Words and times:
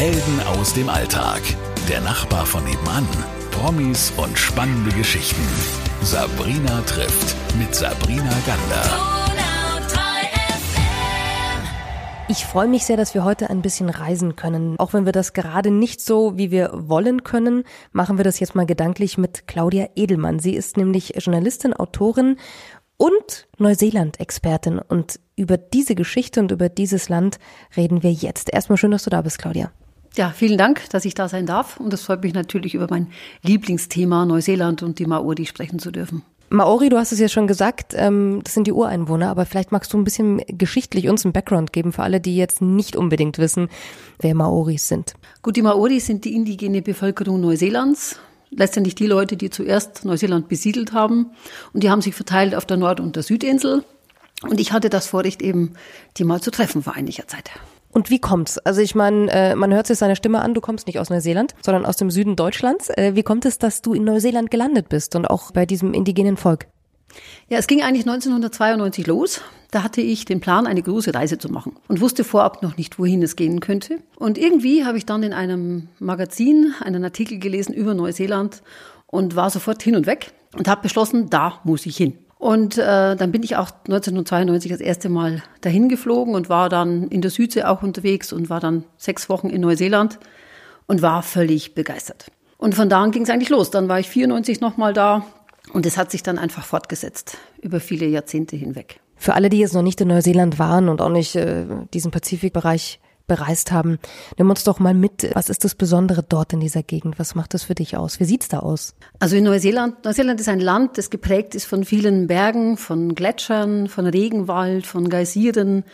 Helden 0.00 0.40
aus 0.58 0.72
dem 0.72 0.88
Alltag. 0.88 1.42
Der 1.86 2.00
Nachbar 2.00 2.46
von 2.46 2.64
nebenan. 2.64 3.06
Promis 3.50 4.10
und 4.16 4.38
spannende 4.38 4.90
Geschichten. 4.96 5.42
Sabrina 6.00 6.80
trifft 6.86 7.36
mit 7.58 7.74
Sabrina 7.74 8.32
Gander. 8.46 8.82
Ich 12.28 12.46
freue 12.46 12.66
mich 12.66 12.86
sehr, 12.86 12.96
dass 12.96 13.12
wir 13.12 13.24
heute 13.24 13.50
ein 13.50 13.60
bisschen 13.60 13.90
reisen 13.90 14.36
können. 14.36 14.78
Auch 14.78 14.94
wenn 14.94 15.04
wir 15.04 15.12
das 15.12 15.34
gerade 15.34 15.70
nicht 15.70 16.00
so, 16.00 16.38
wie 16.38 16.50
wir 16.50 16.70
wollen 16.72 17.22
können, 17.22 17.64
machen 17.92 18.16
wir 18.16 18.24
das 18.24 18.40
jetzt 18.40 18.54
mal 18.54 18.64
gedanklich 18.64 19.18
mit 19.18 19.46
Claudia 19.48 19.90
Edelmann. 19.96 20.38
Sie 20.38 20.54
ist 20.54 20.78
nämlich 20.78 21.12
Journalistin, 21.18 21.74
Autorin 21.74 22.38
und 22.96 23.48
Neuseeland-Expertin. 23.58 24.78
Und 24.78 25.20
über 25.36 25.58
diese 25.58 25.94
Geschichte 25.94 26.40
und 26.40 26.52
über 26.52 26.70
dieses 26.70 27.10
Land 27.10 27.38
reden 27.76 28.02
wir 28.02 28.12
jetzt. 28.12 28.50
Erstmal 28.50 28.78
schön, 28.78 28.92
dass 28.92 29.04
du 29.04 29.10
da 29.10 29.20
bist, 29.20 29.38
Claudia. 29.38 29.70
Ja, 30.16 30.30
vielen 30.30 30.58
Dank, 30.58 30.88
dass 30.90 31.04
ich 31.04 31.14
da 31.14 31.28
sein 31.28 31.46
darf. 31.46 31.78
Und 31.78 31.92
es 31.92 32.02
freut 32.02 32.22
mich 32.22 32.34
natürlich, 32.34 32.74
über 32.74 32.88
mein 32.90 33.08
Lieblingsthema 33.42 34.26
Neuseeland 34.26 34.82
und 34.82 34.98
die 34.98 35.06
Maori 35.06 35.46
sprechen 35.46 35.78
zu 35.78 35.90
dürfen. 35.90 36.22
Maori, 36.52 36.88
du 36.88 36.98
hast 36.98 37.12
es 37.12 37.20
ja 37.20 37.28
schon 37.28 37.46
gesagt, 37.46 37.94
ähm, 37.96 38.40
das 38.42 38.54
sind 38.54 38.66
die 38.66 38.72
Ureinwohner, 38.72 39.30
aber 39.30 39.46
vielleicht 39.46 39.70
magst 39.70 39.92
du 39.92 39.98
ein 39.98 40.02
bisschen 40.02 40.42
geschichtlich 40.48 41.08
uns 41.08 41.24
einen 41.24 41.32
Background 41.32 41.72
geben 41.72 41.92
für 41.92 42.02
alle, 42.02 42.20
die 42.20 42.36
jetzt 42.36 42.60
nicht 42.60 42.96
unbedingt 42.96 43.38
wissen, 43.38 43.68
wer 44.18 44.34
Maoris 44.34 44.88
sind. 44.88 45.14
Gut, 45.42 45.54
die 45.54 45.62
Maori 45.62 46.00
sind 46.00 46.24
die 46.24 46.34
indigene 46.34 46.82
Bevölkerung 46.82 47.40
Neuseelands. 47.40 48.18
Letztendlich 48.50 48.96
die 48.96 49.06
Leute, 49.06 49.36
die 49.36 49.48
zuerst 49.48 50.04
Neuseeland 50.04 50.48
besiedelt 50.48 50.92
haben. 50.92 51.30
Und 51.72 51.84
die 51.84 51.90
haben 51.90 52.02
sich 52.02 52.16
verteilt 52.16 52.56
auf 52.56 52.66
der 52.66 52.78
Nord- 52.78 52.98
und 52.98 53.14
der 53.14 53.22
Südinsel. 53.22 53.84
Und 54.42 54.58
ich 54.58 54.72
hatte 54.72 54.90
das 54.90 55.06
Vorrecht 55.06 55.42
eben, 55.42 55.74
die 56.16 56.24
mal 56.24 56.40
zu 56.40 56.50
treffen 56.50 56.82
vor 56.82 56.94
einiger 56.94 57.28
Zeit. 57.28 57.50
Und 57.92 58.10
wie 58.10 58.20
kommt's? 58.20 58.58
Also 58.58 58.80
ich 58.80 58.94
meine, 58.94 59.30
äh, 59.32 59.54
man 59.54 59.72
hört 59.74 59.86
sich 59.86 59.98
seine 59.98 60.16
Stimme 60.16 60.40
an, 60.42 60.54
du 60.54 60.60
kommst 60.60 60.86
nicht 60.86 60.98
aus 60.98 61.10
Neuseeland, 61.10 61.54
sondern 61.60 61.84
aus 61.84 61.96
dem 61.96 62.10
Süden 62.10 62.36
Deutschlands. 62.36 62.88
Äh, 62.90 63.12
wie 63.14 63.22
kommt 63.22 63.44
es, 63.44 63.58
dass 63.58 63.82
du 63.82 63.94
in 63.94 64.04
Neuseeland 64.04 64.50
gelandet 64.50 64.88
bist 64.88 65.16
und 65.16 65.26
auch 65.26 65.50
bei 65.50 65.66
diesem 65.66 65.92
indigenen 65.92 66.36
Volk? 66.36 66.66
Ja, 67.48 67.58
es 67.58 67.66
ging 67.66 67.82
eigentlich 67.82 68.06
1992 68.06 69.06
los. 69.06 69.40
Da 69.72 69.82
hatte 69.82 70.00
ich 70.00 70.24
den 70.24 70.40
Plan, 70.40 70.66
eine 70.66 70.82
große 70.82 71.14
Reise 71.14 71.38
zu 71.38 71.48
machen 71.48 71.76
und 71.88 72.00
wusste 72.00 72.24
vorab 72.24 72.62
noch 72.62 72.76
nicht, 72.76 72.98
wohin 72.98 73.22
es 73.22 73.36
gehen 73.36 73.60
könnte. 73.60 73.98
Und 74.16 74.38
irgendwie 74.38 74.84
habe 74.84 74.98
ich 74.98 75.06
dann 75.06 75.22
in 75.22 75.32
einem 75.32 75.88
Magazin 75.98 76.74
einen 76.80 77.04
Artikel 77.04 77.38
gelesen 77.38 77.72
über 77.72 77.94
Neuseeland 77.94 78.62
und 79.06 79.36
war 79.36 79.50
sofort 79.50 79.82
hin 79.82 79.96
und 79.96 80.06
weg 80.06 80.32
und 80.56 80.68
habe 80.68 80.82
beschlossen, 80.82 81.30
da 81.30 81.60
muss 81.64 81.86
ich 81.86 81.96
hin. 81.96 82.18
Und 82.40 82.78
äh, 82.78 83.16
dann 83.16 83.32
bin 83.32 83.42
ich 83.42 83.56
auch 83.56 83.70
1992 83.70 84.70
das 84.72 84.80
erste 84.80 85.10
Mal 85.10 85.42
dahin 85.60 85.90
geflogen 85.90 86.34
und 86.34 86.48
war 86.48 86.70
dann 86.70 87.08
in 87.08 87.20
der 87.20 87.30
Südsee 87.30 87.64
auch 87.64 87.82
unterwegs 87.82 88.32
und 88.32 88.48
war 88.48 88.60
dann 88.60 88.84
sechs 88.96 89.28
Wochen 89.28 89.50
in 89.50 89.60
Neuseeland 89.60 90.18
und 90.86 91.02
war 91.02 91.22
völlig 91.22 91.74
begeistert. 91.74 92.32
Und 92.56 92.74
von 92.74 92.88
da 92.88 93.02
an 93.02 93.10
ging 93.10 93.24
es 93.24 93.30
eigentlich 93.30 93.50
los. 93.50 93.70
Dann 93.70 93.90
war 93.90 94.00
ich 94.00 94.08
94 94.08 94.62
nochmal 94.62 94.94
da 94.94 95.26
und 95.74 95.84
es 95.84 95.98
hat 95.98 96.10
sich 96.10 96.22
dann 96.22 96.38
einfach 96.38 96.64
fortgesetzt 96.64 97.36
über 97.60 97.78
viele 97.78 98.06
Jahrzehnte 98.06 98.56
hinweg. 98.56 99.00
Für 99.16 99.34
alle, 99.34 99.50
die 99.50 99.58
jetzt 99.58 99.74
noch 99.74 99.82
nicht 99.82 100.00
in 100.00 100.08
Neuseeland 100.08 100.58
waren 100.58 100.88
und 100.88 101.02
auch 101.02 101.10
nicht 101.10 101.36
äh, 101.36 101.66
diesen 101.92 102.10
Pazifikbereich 102.10 103.00
bereist 103.30 103.70
haben. 103.70 104.00
Nimm 104.38 104.50
uns 104.50 104.64
doch 104.64 104.80
mal 104.80 104.92
mit. 104.92 105.30
Was 105.34 105.48
ist 105.50 105.62
das 105.62 105.76
Besondere 105.76 106.24
dort 106.28 106.52
in 106.52 106.58
dieser 106.58 106.82
Gegend? 106.82 107.20
Was 107.20 107.36
macht 107.36 107.54
das 107.54 107.62
für 107.62 107.76
dich 107.76 107.96
aus? 107.96 108.18
Wie 108.18 108.24
sieht's 108.24 108.48
da 108.48 108.58
aus? 108.58 108.96
Also 109.20 109.36
in 109.36 109.44
Neuseeland, 109.44 110.04
Neuseeland 110.04 110.40
ist 110.40 110.48
ein 110.48 110.58
Land, 110.58 110.98
das 110.98 111.10
geprägt 111.10 111.54
ist 111.54 111.64
von 111.66 111.84
vielen 111.84 112.26
Bergen, 112.26 112.76
von 112.76 113.14
Gletschern, 113.14 113.86
von 113.86 114.08
Regenwald, 114.08 114.84
von 114.84 115.08
Geysiren. 115.08 115.84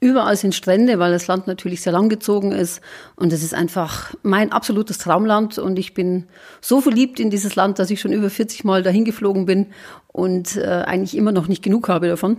Überall 0.00 0.36
sind 0.36 0.54
Strände, 0.54 0.98
weil 0.98 1.12
das 1.12 1.26
Land 1.26 1.46
natürlich 1.46 1.82
sehr 1.82 1.92
langgezogen 1.92 2.52
ist. 2.52 2.80
Und 3.14 3.30
es 3.30 3.42
ist 3.42 3.52
einfach 3.52 4.14
mein 4.22 4.50
absolutes 4.50 4.96
Traumland. 4.96 5.58
Und 5.58 5.78
ich 5.78 5.92
bin 5.92 6.24
so 6.62 6.80
verliebt 6.80 7.20
in 7.20 7.28
dieses 7.28 7.56
Land, 7.56 7.78
dass 7.78 7.90
ich 7.90 8.00
schon 8.00 8.14
über 8.14 8.30
40 8.30 8.64
Mal 8.64 8.82
dahin 8.82 9.04
geflogen 9.04 9.44
bin 9.44 9.66
und 10.08 10.56
äh, 10.56 10.64
eigentlich 10.64 11.14
immer 11.14 11.32
noch 11.32 11.46
nicht 11.46 11.62
genug 11.62 11.90
habe 11.90 12.08
davon. 12.08 12.38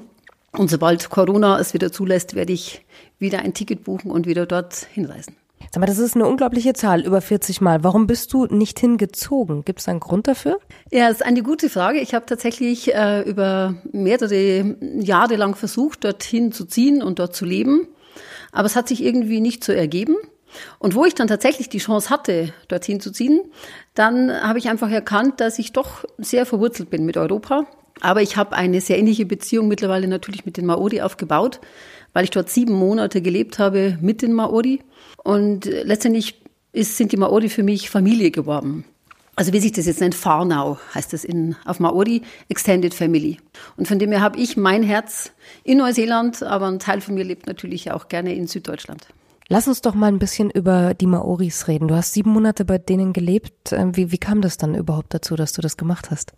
Und 0.58 0.70
sobald 0.70 1.10
Corona 1.10 1.60
es 1.60 1.74
wieder 1.74 1.92
zulässt, 1.92 2.36
werde 2.36 2.52
ich 2.52 2.84
wieder 3.20 3.40
ein 3.40 3.54
Ticket 3.54 3.84
buchen 3.84 4.10
und 4.10 4.26
wieder 4.26 4.46
dort 4.46 4.88
hinreisen. 4.92 5.36
Sag 5.72 5.82
mal, 5.82 5.86
das 5.86 6.00
ist 6.00 6.16
eine 6.16 6.26
unglaubliche 6.26 6.74
Zahl, 6.74 7.06
über 7.06 7.22
40 7.22 7.62
Mal. 7.62 7.84
Warum 7.84 8.08
bist 8.08 8.34
du 8.34 8.46
nicht 8.46 8.80
hingezogen? 8.80 9.66
Gibt 9.66 9.82
es 9.82 9.88
einen 9.88 10.00
Grund 10.00 10.28
dafür? 10.28 10.60
Ja, 10.92 11.10
das 11.10 11.18
ist 11.18 11.26
eine 11.26 11.44
gute 11.44 11.70
Frage. 11.70 12.00
Ich 12.00 12.14
habe 12.14 12.26
tatsächlich 12.26 12.94
äh, 12.96 13.22
über 13.22 13.76
mehrere 13.92 14.76
Jahre 15.00 15.36
lang 15.36 15.56
versucht, 15.56 16.04
dorthin 16.04 16.52
zu 16.52 16.66
ziehen 16.66 17.04
und 17.04 17.20
dort 17.20 17.36
zu 17.36 17.46
leben. 17.46 17.88
Aber 18.52 18.66
es 18.66 18.76
hat 18.76 18.88
sich 18.88 19.04
irgendwie 19.04 19.42
nicht 19.42 19.64
so 19.64 19.74
ergeben. 19.74 20.16
Und 20.80 20.96
wo 20.96 21.06
ich 21.06 21.14
dann 21.14 21.28
tatsächlich 21.28 21.70
die 21.70 21.80
Chance 21.80 22.10
hatte, 22.10 22.54
dorthin 22.68 23.00
zu 23.00 23.12
ziehen, 23.12 23.42
dann 23.94 24.32
habe 24.32 24.58
ich 24.58 24.70
einfach 24.70 24.90
erkannt, 24.90 25.42
dass 25.42 25.60
ich 25.60 25.74
doch 25.74 26.06
sehr 26.18 26.46
verwurzelt 26.46 26.90
bin 26.90 27.06
mit 27.06 27.18
Europa. 27.18 27.68
Aber 28.02 28.22
ich 28.22 28.38
habe 28.38 28.56
eine 28.56 28.82
sehr 28.82 28.98
ähnliche 28.98 29.26
Beziehung 29.26 29.68
mittlerweile 29.68 30.08
natürlich 30.08 30.46
mit 30.46 30.58
den 30.58 30.66
Maori 30.66 31.02
aufgebaut, 31.02 31.60
weil 32.14 32.24
ich 32.24 32.32
dort 32.32 32.50
sieben 32.50 32.74
Monate 32.74 33.22
gelebt 33.22 33.60
habe 33.60 33.98
mit 34.02 34.22
den 34.22 34.34
Maori. 34.34 34.82
Und 35.24 35.66
letztendlich 35.66 36.42
ist, 36.74 36.98
sind 36.98 37.12
die 37.12 37.18
Maori 37.18 37.50
für 37.50 37.64
mich 37.64 37.90
Familie 37.90 38.32
geworden. 38.32 38.86
Also 39.36 39.54
wie 39.54 39.60
sich 39.60 39.72
das 39.72 39.86
jetzt 39.86 40.02
nennt, 40.02 40.16
Farnau 40.16 40.80
heißt 40.96 41.14
das 41.14 41.24
in, 41.24 41.56
auf 41.64 41.80
Maori, 41.80 42.24
Extended 42.50 42.96
Family. 42.96 43.38
Und 43.78 43.88
von 43.88 44.00
dem 44.00 44.12
her 44.12 44.22
habe 44.22 44.40
ich 44.40 44.58
mein 44.58 44.82
Herz 44.82 45.32
in 45.64 45.78
Neuseeland, 45.78 46.42
aber 46.42 46.68
ein 46.68 46.80
Teil 46.80 47.02
von 47.02 47.14
mir 47.14 47.24
lebt 47.24 47.46
natürlich 47.46 47.92
auch 47.92 48.08
gerne 48.08 48.34
in 48.34 48.48
Süddeutschland. 48.48 49.08
Lass 49.48 49.68
uns 49.68 49.82
doch 49.82 49.94
mal 49.94 50.08
ein 50.08 50.20
bisschen 50.20 50.50
über 50.50 50.94
die 50.94 51.06
Maoris 51.06 51.68
reden. 51.68 51.88
Du 51.88 51.96
hast 51.96 52.14
sieben 52.14 52.32
Monate 52.32 52.66
bei 52.66 52.80
denen 52.80 53.14
gelebt. 53.14 53.72
Ähm, 53.72 53.96
wie, 53.96 54.12
wie 54.12 54.18
kam 54.18 54.42
das 54.42 54.58
dann 54.58 54.74
überhaupt 54.74 55.14
dazu, 55.14 55.36
dass 55.36 55.54
du 55.54 55.62
das 55.62 55.78
gemacht 55.78 56.10
hast? 56.10 56.34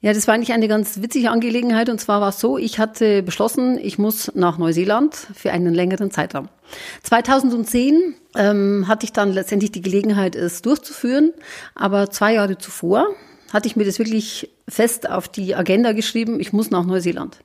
Ja, 0.00 0.12
das 0.12 0.28
war 0.28 0.34
eigentlich 0.34 0.52
eine 0.52 0.68
ganz 0.68 1.02
witzige 1.02 1.30
Angelegenheit. 1.30 1.88
Und 1.88 2.00
zwar 2.00 2.20
war 2.20 2.28
es 2.28 2.38
so, 2.38 2.56
ich 2.56 2.78
hatte 2.78 3.24
beschlossen, 3.24 3.78
ich 3.78 3.98
muss 3.98 4.30
nach 4.36 4.56
Neuseeland 4.56 5.16
für 5.34 5.50
einen 5.50 5.74
längeren 5.74 6.12
Zeitraum. 6.12 6.48
2010 7.02 8.14
ähm, 8.36 8.86
hatte 8.86 9.04
ich 9.04 9.12
dann 9.12 9.32
letztendlich 9.32 9.72
die 9.72 9.82
Gelegenheit, 9.82 10.36
es 10.36 10.62
durchzuführen. 10.62 11.32
Aber 11.74 12.10
zwei 12.10 12.34
Jahre 12.34 12.58
zuvor 12.58 13.08
hatte 13.52 13.66
ich 13.66 13.74
mir 13.74 13.84
das 13.84 13.98
wirklich 13.98 14.50
fest 14.68 15.10
auf 15.10 15.26
die 15.26 15.56
Agenda 15.56 15.92
geschrieben, 15.92 16.38
ich 16.38 16.52
muss 16.52 16.70
nach 16.70 16.84
Neuseeland. 16.84 17.38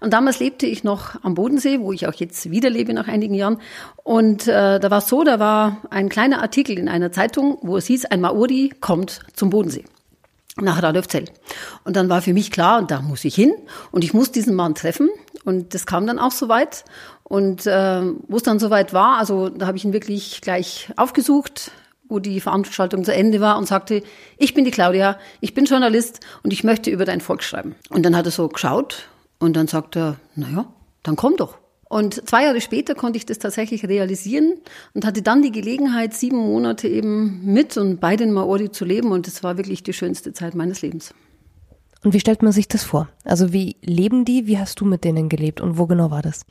Und 0.00 0.12
damals 0.12 0.40
lebte 0.40 0.66
ich 0.66 0.82
noch 0.82 1.22
am 1.22 1.34
Bodensee, 1.34 1.78
wo 1.78 1.92
ich 1.92 2.08
auch 2.08 2.14
jetzt 2.14 2.50
wieder 2.50 2.68
lebe 2.68 2.94
nach 2.94 3.06
einigen 3.06 3.34
Jahren. 3.34 3.58
Und 4.02 4.48
äh, 4.48 4.80
da 4.80 4.90
war 4.90 4.98
es 4.98 5.08
so, 5.08 5.22
da 5.22 5.38
war 5.38 5.82
ein 5.90 6.08
kleiner 6.08 6.42
Artikel 6.42 6.78
in 6.78 6.88
einer 6.88 7.12
Zeitung, 7.12 7.58
wo 7.62 7.76
es 7.76 7.86
hieß, 7.86 8.06
ein 8.06 8.20
Maori 8.20 8.72
kommt 8.80 9.20
zum 9.34 9.50
Bodensee 9.50 9.84
nach 10.56 10.82
Radolfzell. 10.82 11.24
Und 11.84 11.96
dann 11.96 12.08
war 12.08 12.22
für 12.22 12.34
mich 12.34 12.50
klar, 12.50 12.82
da 12.82 13.00
muss 13.00 13.24
ich 13.24 13.34
hin 13.34 13.52
und 13.90 14.04
ich 14.04 14.12
muss 14.12 14.32
diesen 14.32 14.54
Mann 14.54 14.74
treffen. 14.74 15.08
Und 15.44 15.74
das 15.74 15.86
kam 15.86 16.06
dann 16.06 16.18
auch 16.18 16.32
soweit. 16.32 16.84
Und 17.24 17.66
äh, 17.66 18.02
wo 18.28 18.36
es 18.36 18.42
dann 18.42 18.58
soweit 18.58 18.92
war, 18.92 19.18
also 19.18 19.48
da 19.48 19.66
habe 19.66 19.76
ich 19.76 19.84
ihn 19.84 19.92
wirklich 19.92 20.40
gleich 20.42 20.90
aufgesucht, 20.96 21.70
wo 22.08 22.18
die 22.18 22.40
Veranstaltung 22.40 23.04
zu 23.04 23.14
Ende 23.14 23.40
war 23.40 23.56
und 23.56 23.66
sagte, 23.66 24.02
ich 24.36 24.52
bin 24.52 24.66
die 24.66 24.70
Claudia, 24.70 25.18
ich 25.40 25.54
bin 25.54 25.64
Journalist 25.64 26.20
und 26.42 26.52
ich 26.52 26.62
möchte 26.62 26.90
über 26.90 27.06
dein 27.06 27.22
Volk 27.22 27.42
schreiben. 27.42 27.74
Und 27.88 28.04
dann 28.04 28.14
hat 28.14 28.26
er 28.26 28.32
so 28.32 28.48
geschaut 28.48 29.08
und 29.38 29.56
dann 29.56 29.66
sagt 29.66 29.96
er, 29.96 30.16
naja, 30.34 30.66
dann 31.02 31.16
komm 31.16 31.36
doch. 31.36 31.61
Und 31.92 32.26
zwei 32.26 32.44
Jahre 32.44 32.62
später 32.62 32.94
konnte 32.94 33.18
ich 33.18 33.26
das 33.26 33.38
tatsächlich 33.38 33.86
realisieren 33.86 34.54
und 34.94 35.04
hatte 35.04 35.20
dann 35.20 35.42
die 35.42 35.52
Gelegenheit, 35.52 36.14
sieben 36.14 36.38
Monate 36.38 36.88
eben 36.88 37.44
mit 37.44 37.76
und 37.76 38.00
bei 38.00 38.16
den 38.16 38.32
Maori 38.32 38.72
zu 38.72 38.86
leben. 38.86 39.12
Und 39.12 39.28
es 39.28 39.42
war 39.42 39.58
wirklich 39.58 39.82
die 39.82 39.92
schönste 39.92 40.32
Zeit 40.32 40.54
meines 40.54 40.80
Lebens. 40.80 41.12
Und 42.02 42.14
wie 42.14 42.20
stellt 42.20 42.40
man 42.40 42.50
sich 42.50 42.66
das 42.66 42.82
vor? 42.82 43.10
Also 43.24 43.52
wie 43.52 43.76
leben 43.82 44.24
die? 44.24 44.46
Wie 44.46 44.56
hast 44.58 44.80
du 44.80 44.86
mit 44.86 45.04
denen 45.04 45.28
gelebt 45.28 45.60
und 45.60 45.76
wo 45.76 45.84
genau 45.84 46.10
war 46.10 46.22
das? 46.22 46.46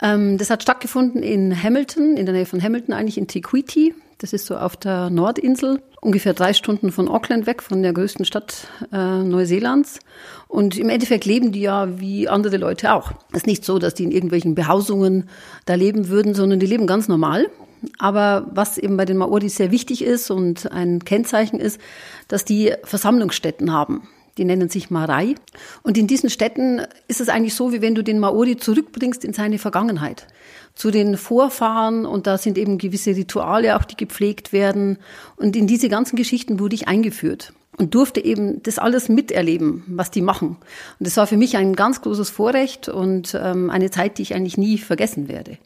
Ähm, 0.00 0.38
das 0.38 0.48
hat 0.48 0.62
stattgefunden 0.62 1.24
in 1.24 1.60
Hamilton, 1.60 2.16
in 2.16 2.24
der 2.24 2.32
Nähe 2.32 2.46
von 2.46 2.62
Hamilton, 2.62 2.94
eigentlich 2.94 3.18
in 3.18 3.26
Tequiti. 3.26 3.96
Das 4.18 4.32
ist 4.32 4.46
so 4.46 4.56
auf 4.56 4.76
der 4.76 5.10
Nordinsel, 5.10 5.82
ungefähr 6.00 6.34
drei 6.34 6.52
Stunden 6.52 6.92
von 6.92 7.08
Auckland 7.08 7.46
weg, 7.46 7.62
von 7.62 7.82
der 7.82 7.92
größten 7.92 8.24
Stadt 8.24 8.68
äh, 8.92 9.22
Neuseelands. 9.22 9.98
Und 10.46 10.78
im 10.78 10.88
Endeffekt 10.88 11.24
leben 11.24 11.50
die 11.50 11.62
ja 11.62 11.98
wie 11.98 12.28
andere 12.28 12.56
Leute 12.56 12.94
auch. 12.94 13.12
Es 13.32 13.38
ist 13.38 13.46
nicht 13.46 13.64
so, 13.64 13.78
dass 13.78 13.94
die 13.94 14.04
in 14.04 14.12
irgendwelchen 14.12 14.54
Behausungen 14.54 15.28
da 15.66 15.74
leben 15.74 16.08
würden, 16.08 16.34
sondern 16.34 16.60
die 16.60 16.66
leben 16.66 16.86
ganz 16.86 17.08
normal. 17.08 17.50
Aber 17.98 18.46
was 18.52 18.78
eben 18.78 18.96
bei 18.96 19.04
den 19.04 19.16
Maori 19.16 19.48
sehr 19.48 19.70
wichtig 19.70 20.02
ist 20.02 20.30
und 20.30 20.70
ein 20.70 21.04
Kennzeichen 21.04 21.60
ist, 21.60 21.80
dass 22.28 22.44
die 22.44 22.72
Versammlungsstätten 22.84 23.72
haben. 23.72 24.08
Die 24.38 24.44
nennen 24.44 24.68
sich 24.68 24.90
Marai. 24.90 25.34
Und 25.82 25.96
in 25.96 26.06
diesen 26.06 26.30
Städten 26.30 26.82
ist 27.08 27.20
es 27.20 27.28
eigentlich 27.28 27.54
so, 27.54 27.72
wie 27.72 27.82
wenn 27.82 27.94
du 27.94 28.02
den 28.02 28.18
Maori 28.18 28.56
zurückbringst 28.56 29.24
in 29.24 29.32
seine 29.32 29.58
Vergangenheit. 29.58 30.26
Zu 30.74 30.90
den 30.90 31.16
Vorfahren 31.16 32.04
und 32.04 32.26
da 32.26 32.36
sind 32.36 32.58
eben 32.58 32.78
gewisse 32.78 33.14
Rituale 33.16 33.76
auch, 33.76 33.84
die 33.84 33.96
gepflegt 33.96 34.52
werden. 34.52 34.98
Und 35.36 35.54
in 35.56 35.66
diese 35.66 35.88
ganzen 35.88 36.16
Geschichten 36.16 36.58
wurde 36.58 36.74
ich 36.74 36.88
eingeführt 36.88 37.52
und 37.76 37.94
durfte 37.94 38.24
eben 38.24 38.62
das 38.62 38.78
alles 38.78 39.08
miterleben, 39.08 39.84
was 39.86 40.10
die 40.10 40.22
machen. 40.22 40.56
Und 40.98 41.06
das 41.06 41.16
war 41.16 41.26
für 41.26 41.36
mich 41.36 41.56
ein 41.56 41.74
ganz 41.74 42.02
großes 42.02 42.30
Vorrecht 42.30 42.88
und 42.88 43.38
ähm, 43.40 43.70
eine 43.70 43.90
Zeit, 43.90 44.18
die 44.18 44.22
ich 44.22 44.34
eigentlich 44.34 44.58
nie 44.58 44.78
vergessen 44.78 45.28
werde. 45.28 45.58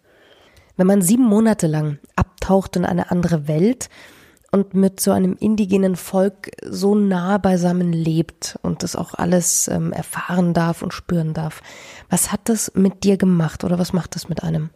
Wenn 0.76 0.86
man 0.86 1.02
sieben 1.02 1.24
Monate 1.24 1.66
lang 1.66 1.98
ab 2.14 2.38
eintaucht 2.48 2.76
in 2.76 2.84
eine 2.84 3.10
andere 3.10 3.46
Welt 3.46 3.88
und 4.50 4.74
mit 4.74 5.00
so 5.00 5.12
einem 5.12 5.36
indigenen 5.38 5.96
Volk 5.96 6.50
so 6.64 6.94
nah 6.94 7.36
beisammen 7.36 7.92
lebt 7.92 8.58
und 8.62 8.82
das 8.82 8.96
auch 8.96 9.14
alles 9.14 9.68
ähm, 9.68 9.92
erfahren 9.92 10.54
darf 10.54 10.82
und 10.82 10.94
spüren 10.94 11.34
darf. 11.34 11.62
Was 12.08 12.32
hat 12.32 12.40
das 12.44 12.72
mit 12.74 13.04
dir 13.04 13.18
gemacht 13.18 13.64
oder 13.64 13.78
was 13.78 13.92
macht 13.92 14.14
das 14.14 14.28
mit 14.30 14.42
einem? 14.42 14.70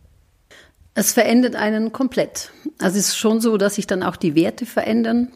Es 0.94 1.12
verändert 1.12 1.56
einen 1.56 1.92
komplett. 1.92 2.50
Also 2.78 2.98
es 2.98 3.08
ist 3.08 3.16
schon 3.16 3.40
so, 3.40 3.56
dass 3.56 3.76
sich 3.76 3.86
dann 3.86 4.02
auch 4.02 4.16
die 4.16 4.34
Werte 4.34 4.66
verändern. 4.66 5.32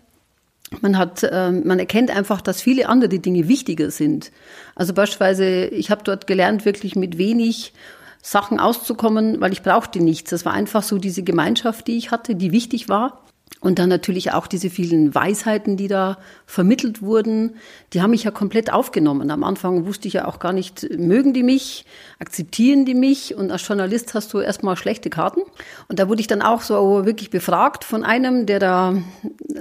Man 0.81 0.99
hat, 0.99 1.23
äh, 1.23 1.51
man 1.53 1.79
erkennt 1.79 2.11
einfach, 2.11 2.41
dass 2.41 2.61
viele 2.61 2.89
andere 2.89 3.19
Dinge 3.19 3.49
wichtiger 3.49 3.91
sind. 3.91 4.33
Also 4.75 4.93
beispielsweise, 4.93 5.67
ich 5.67 5.91
habe 5.91 6.03
dort 6.05 6.27
gelernt, 6.27 6.65
wirklich 6.65 6.97
mit 6.97 7.19
wenig 7.19 7.73
Sachen 8.21 8.59
auszukommen, 8.59 9.41
weil 9.41 9.53
ich 9.53 9.63
brauchte 9.63 10.01
nichts. 10.01 10.31
Das 10.31 10.45
war 10.45 10.53
einfach 10.53 10.83
so 10.83 10.99
diese 10.99 11.23
Gemeinschaft, 11.23 11.87
die 11.87 11.97
ich 11.97 12.11
hatte, 12.11 12.35
die 12.35 12.51
wichtig 12.51 12.89
war. 12.89 13.23
Und 13.61 13.79
dann 13.79 13.89
natürlich 13.89 14.33
auch 14.33 14.47
diese 14.47 14.71
vielen 14.71 15.15
Weisheiten, 15.15 15.77
die 15.77 15.89
da 15.89 16.19
vermittelt 16.45 17.01
wurden, 17.01 17.57
die 17.93 18.03
haben 18.03 18.11
mich 18.11 18.25
ja 18.25 18.31
komplett 18.31 18.73
aufgenommen. 18.73 19.31
Am 19.31 19.43
Anfang 19.45 19.87
wusste 19.87 20.09
ich 20.09 20.15
ja 20.15 20.27
auch 20.27 20.39
gar 20.39 20.53
nicht, 20.53 20.87
mögen 20.99 21.33
die 21.33 21.43
mich, 21.43 21.87
akzeptieren 22.19 22.85
die 22.85 22.95
mich? 22.95 23.35
Und 23.35 23.51
als 23.51 23.67
Journalist 23.67 24.15
hast 24.15 24.33
du 24.35 24.41
erstmal 24.41 24.77
schlechte 24.77 25.11
Karten. 25.11 25.41
Und 25.89 25.99
da 25.99 26.09
wurde 26.09 26.21
ich 26.21 26.27
dann 26.27 26.43
auch 26.43 26.61
so 26.61 27.07
wirklich 27.07 27.31
befragt 27.31 27.83
von 27.83 28.05
einem, 28.05 28.47
der 28.47 28.59
da 28.59 28.95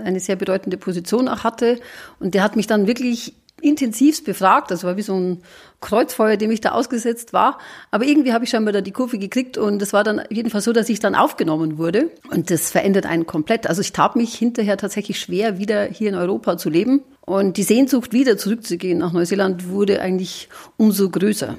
eine 0.04 0.20
sehr 0.20 0.36
bedeutende 0.36 0.78
Position 0.78 1.30
auch 1.30 1.44
hatte. 1.44 1.80
Und 2.20 2.34
der 2.34 2.44
hat 2.44 2.56
mich 2.56 2.68
dann 2.68 2.88
wirklich 2.88 3.34
intensivst 3.62 4.25
befragt. 4.25 4.72
Das 4.72 4.84
war 4.84 4.98
wie 4.98 5.02
so 5.02 5.16
ein 5.16 5.42
Kreuzfeuer, 5.81 6.38
dem 6.38 6.52
ich 6.52 6.62
da 6.62 6.72
ausgesetzt 6.72 7.34
war. 7.34 7.60
Aber 7.92 8.06
irgendwie 8.06 8.34
habe 8.34 8.44
ich 8.44 8.50
scheinbar 8.50 8.74
da 8.74 8.81
die 8.81 8.92
Kurve 8.92 9.18
gekriegt 9.18 9.57
und 9.57 9.81
es 9.81 9.94
war 9.94 10.04
dann 10.04 10.22
jedenfalls 10.30 10.66
so, 10.66 10.74
dass 10.74 10.90
ich 10.90 11.00
dann 11.00 11.16
aufgenommen 11.16 11.78
wurde. 11.78 12.10
Und 12.31 12.50
das 12.52 12.72
verändert 12.72 13.06
einen 13.06 13.25
komplett. 13.25 13.68
Also 13.68 13.81
ich 13.81 13.94
tat 13.94 14.16
mich 14.16 14.34
hinterher 14.36 14.78
tatsächlich 14.78 15.19
schwer, 15.19 15.57
wieder 15.60 15.86
hier 15.86 16.10
in 16.10 16.16
Europa 16.16 16.57
zu 16.57 16.69
leben. 16.69 17.04
Und 17.22 17.57
die 17.57 17.63
Sehnsucht, 17.63 18.13
wieder 18.13 18.38
zurückzugehen 18.38 19.00
nach 19.00 19.13
Neuseeland, 19.13 19.69
wurde 19.69 20.02
eigentlich 20.02 20.50
umso 20.78 21.10
größer 21.10 21.56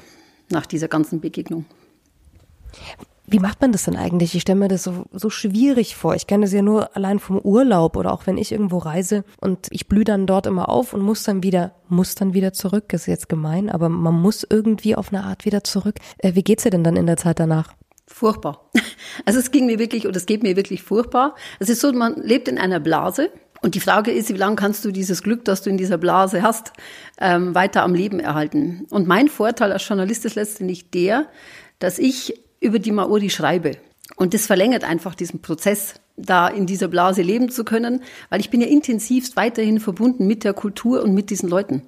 nach 0.51 0.67
dieser 0.67 0.89
ganzen 0.89 1.21
Begegnung. 1.21 1.67
Wie 3.29 3.41
macht 3.41 3.61
man 3.61 3.73
das 3.73 3.85
denn 3.85 3.97
eigentlich? 3.97 4.35
Ich 4.35 4.43
stelle 4.43 4.59
mir 4.59 4.69
das 4.69 4.85
so, 4.85 5.05
so 5.13 5.31
schwierig 5.31 5.97
vor. 5.97 6.15
Ich 6.15 6.29
kenne 6.29 6.45
das 6.45 6.53
ja 6.53 6.63
nur 6.63 6.97
allein 6.97 7.19
vom 7.19 7.41
Urlaub 7.41 7.97
oder 7.97 8.13
auch 8.13 8.27
wenn 8.27 8.39
ich 8.39 8.53
irgendwo 8.53 8.79
reise 8.79 9.25
und 9.41 9.67
ich 9.71 9.89
blühe 9.89 10.05
dann 10.05 10.27
dort 10.27 10.47
immer 10.47 10.69
auf 10.69 10.95
und 10.95 11.03
muss 11.03 11.25
dann 11.25 11.43
wieder, 11.43 11.75
muss 11.89 12.15
dann 12.15 12.35
wieder 12.35 12.53
zurück. 12.53 12.85
Das 12.89 13.03
ist 13.03 13.07
jetzt 13.09 13.29
gemein, 13.29 13.69
aber 13.69 13.89
man 13.89 14.15
muss 14.15 14.47
irgendwie 14.49 14.95
auf 14.95 15.13
eine 15.13 15.25
Art 15.25 15.45
wieder 15.45 15.65
zurück. 15.65 15.97
Äh, 16.19 16.35
wie 16.35 16.45
geht's 16.45 16.63
dir 16.63 16.71
denn 16.71 16.85
dann 16.85 16.97
in 16.97 17.07
der 17.07 17.17
Zeit 17.17 17.41
danach? 17.41 17.75
Furchtbar. 18.07 18.71
Also 19.25 19.39
es 19.39 19.51
ging 19.51 19.67
mir 19.67 19.79
wirklich, 19.79 20.07
oder 20.07 20.17
es 20.17 20.27
geht 20.27 20.43
mir 20.43 20.57
wirklich 20.57 20.83
furchtbar. 20.83 21.35
Es 21.59 21.71
ist 21.71 21.81
so, 21.81 21.91
man 21.93 22.17
lebt 22.17 22.49
in 22.49 22.59
einer 22.59 22.81
Blase. 22.81 23.31
Und 23.63 23.75
die 23.75 23.81
Frage 23.81 24.11
ist, 24.11 24.29
wie 24.29 24.37
lange 24.37 24.57
kannst 24.57 24.85
du 24.85 24.93
dieses 24.93 25.23
Glück, 25.23 25.45
das 25.47 25.63
du 25.63 25.71
in 25.71 25.79
dieser 25.79 25.97
Blase 25.97 26.43
hast, 26.43 26.73
ähm, 27.19 27.55
weiter 27.55 27.83
am 27.83 27.95
Leben 27.95 28.21
erhalten? 28.21 28.87
Und 28.91 29.09
mein 29.09 29.29
Vorteil 29.29 29.73
als 29.73 29.89
Journalist 29.89 30.25
ist 30.27 30.35
letztendlich 30.35 30.91
der, 30.91 31.27
dass 31.79 31.99
ich 31.99 32.35
über 32.67 32.79
die 32.79 32.93
Maori 32.93 33.31
schreibe. 33.31 33.79
Und 34.17 34.35
das 34.35 34.47
verlängert 34.47 34.85
einfach 34.85 35.15
diesen 35.15 35.41
Prozess, 35.41 35.95
da 36.17 36.49
in 36.49 36.67
dieser 36.67 36.89
Blase 36.89 37.23
leben 37.23 37.51
zu 37.51 37.65
können, 37.65 38.03
weil 38.31 38.41
ich 38.41 38.51
bin 38.51 38.61
ja 38.61 38.67
intensivst 38.67 39.37
weiterhin 39.37 39.81
verbunden 39.81 40.27
mit 40.27 40.45
der 40.45 40.55
Kultur 40.55 41.03
und 41.03 41.15
mit 41.15 41.31
diesen 41.31 41.49
Leuten. 41.49 41.83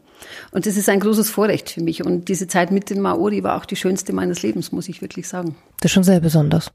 Und 0.50 0.66
das 0.66 0.76
ist 0.76 0.88
ein 0.88 1.00
großes 1.00 1.30
Vorrecht 1.30 1.70
für 1.70 1.82
mich. 1.82 2.04
Und 2.04 2.28
diese 2.28 2.48
Zeit 2.48 2.70
mit 2.70 2.90
den 2.90 3.00
Maori 3.00 3.42
war 3.42 3.56
auch 3.56 3.64
die 3.64 3.76
schönste 3.76 4.12
meines 4.12 4.42
Lebens, 4.42 4.72
muss 4.72 4.88
ich 4.88 5.00
wirklich 5.00 5.28
sagen. 5.28 5.56
Das 5.80 5.90
ist 5.90 5.94
schon 5.94 6.04
sehr 6.04 6.20
besonders. 6.20 6.70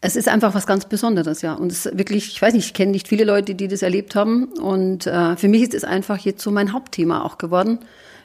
Es 0.00 0.14
ist 0.14 0.28
einfach 0.28 0.54
was 0.54 0.66
ganz 0.66 0.86
Besonderes, 0.86 1.42
ja. 1.42 1.54
Und 1.54 1.72
es 1.72 1.86
ist 1.86 1.98
wirklich, 1.98 2.28
ich 2.28 2.40
weiß 2.40 2.54
nicht, 2.54 2.66
ich 2.66 2.74
kenne 2.74 2.92
nicht 2.92 3.08
viele 3.08 3.24
Leute, 3.24 3.54
die 3.54 3.66
das 3.66 3.82
erlebt 3.82 4.14
haben. 4.14 4.44
Und 4.44 5.06
äh, 5.06 5.36
für 5.36 5.48
mich 5.48 5.62
ist 5.62 5.74
es 5.74 5.84
einfach 5.84 6.18
jetzt 6.18 6.42
so 6.42 6.50
mein 6.50 6.72
Hauptthema 6.72 7.22
auch 7.22 7.38
geworden, 7.38 7.80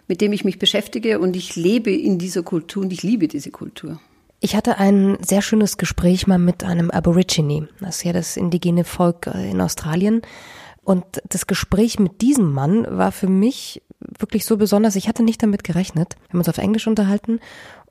mit 0.07 0.21
dem 0.21 0.31
ich 0.31 0.45
mich 0.45 0.59
beschäftige. 0.59 1.19
Und 1.19 1.35
ich 1.35 1.55
lebe 1.55 1.91
in 1.91 2.19
dieser 2.19 2.43
Kultur 2.43 2.83
und 2.83 2.93
ich 2.93 3.03
liebe 3.03 3.27
diese 3.27 3.51
Kultur. 3.51 3.99
Ich 4.43 4.55
hatte 4.55 4.79
ein 4.79 5.19
sehr 5.23 5.43
schönes 5.43 5.77
Gespräch 5.77 6.25
mal 6.25 6.39
mit 6.39 6.63
einem 6.63 6.89
Aborigine. 6.89 7.69
Das 7.79 7.97
ist 7.97 8.03
ja 8.03 8.11
das 8.11 8.37
indigene 8.37 8.83
Volk 8.83 9.27
äh, 9.27 9.51
in 9.51 9.61
Australien. 9.61 10.23
Und 10.83 11.05
das 11.29 11.45
Gespräch 11.45 11.99
mit 11.99 12.21
diesem 12.21 12.51
Mann 12.51 12.87
war 12.89 13.11
für 13.11 13.27
mich 13.27 13.83
wirklich 13.99 14.45
so 14.45 14.57
besonders. 14.57 14.95
Ich 14.95 15.07
hatte 15.07 15.21
nicht 15.21 15.43
damit 15.43 15.63
gerechnet. 15.63 16.15
Wir 16.15 16.29
haben 16.29 16.39
uns 16.39 16.49
auf 16.49 16.57
Englisch 16.57 16.87
unterhalten. 16.87 17.39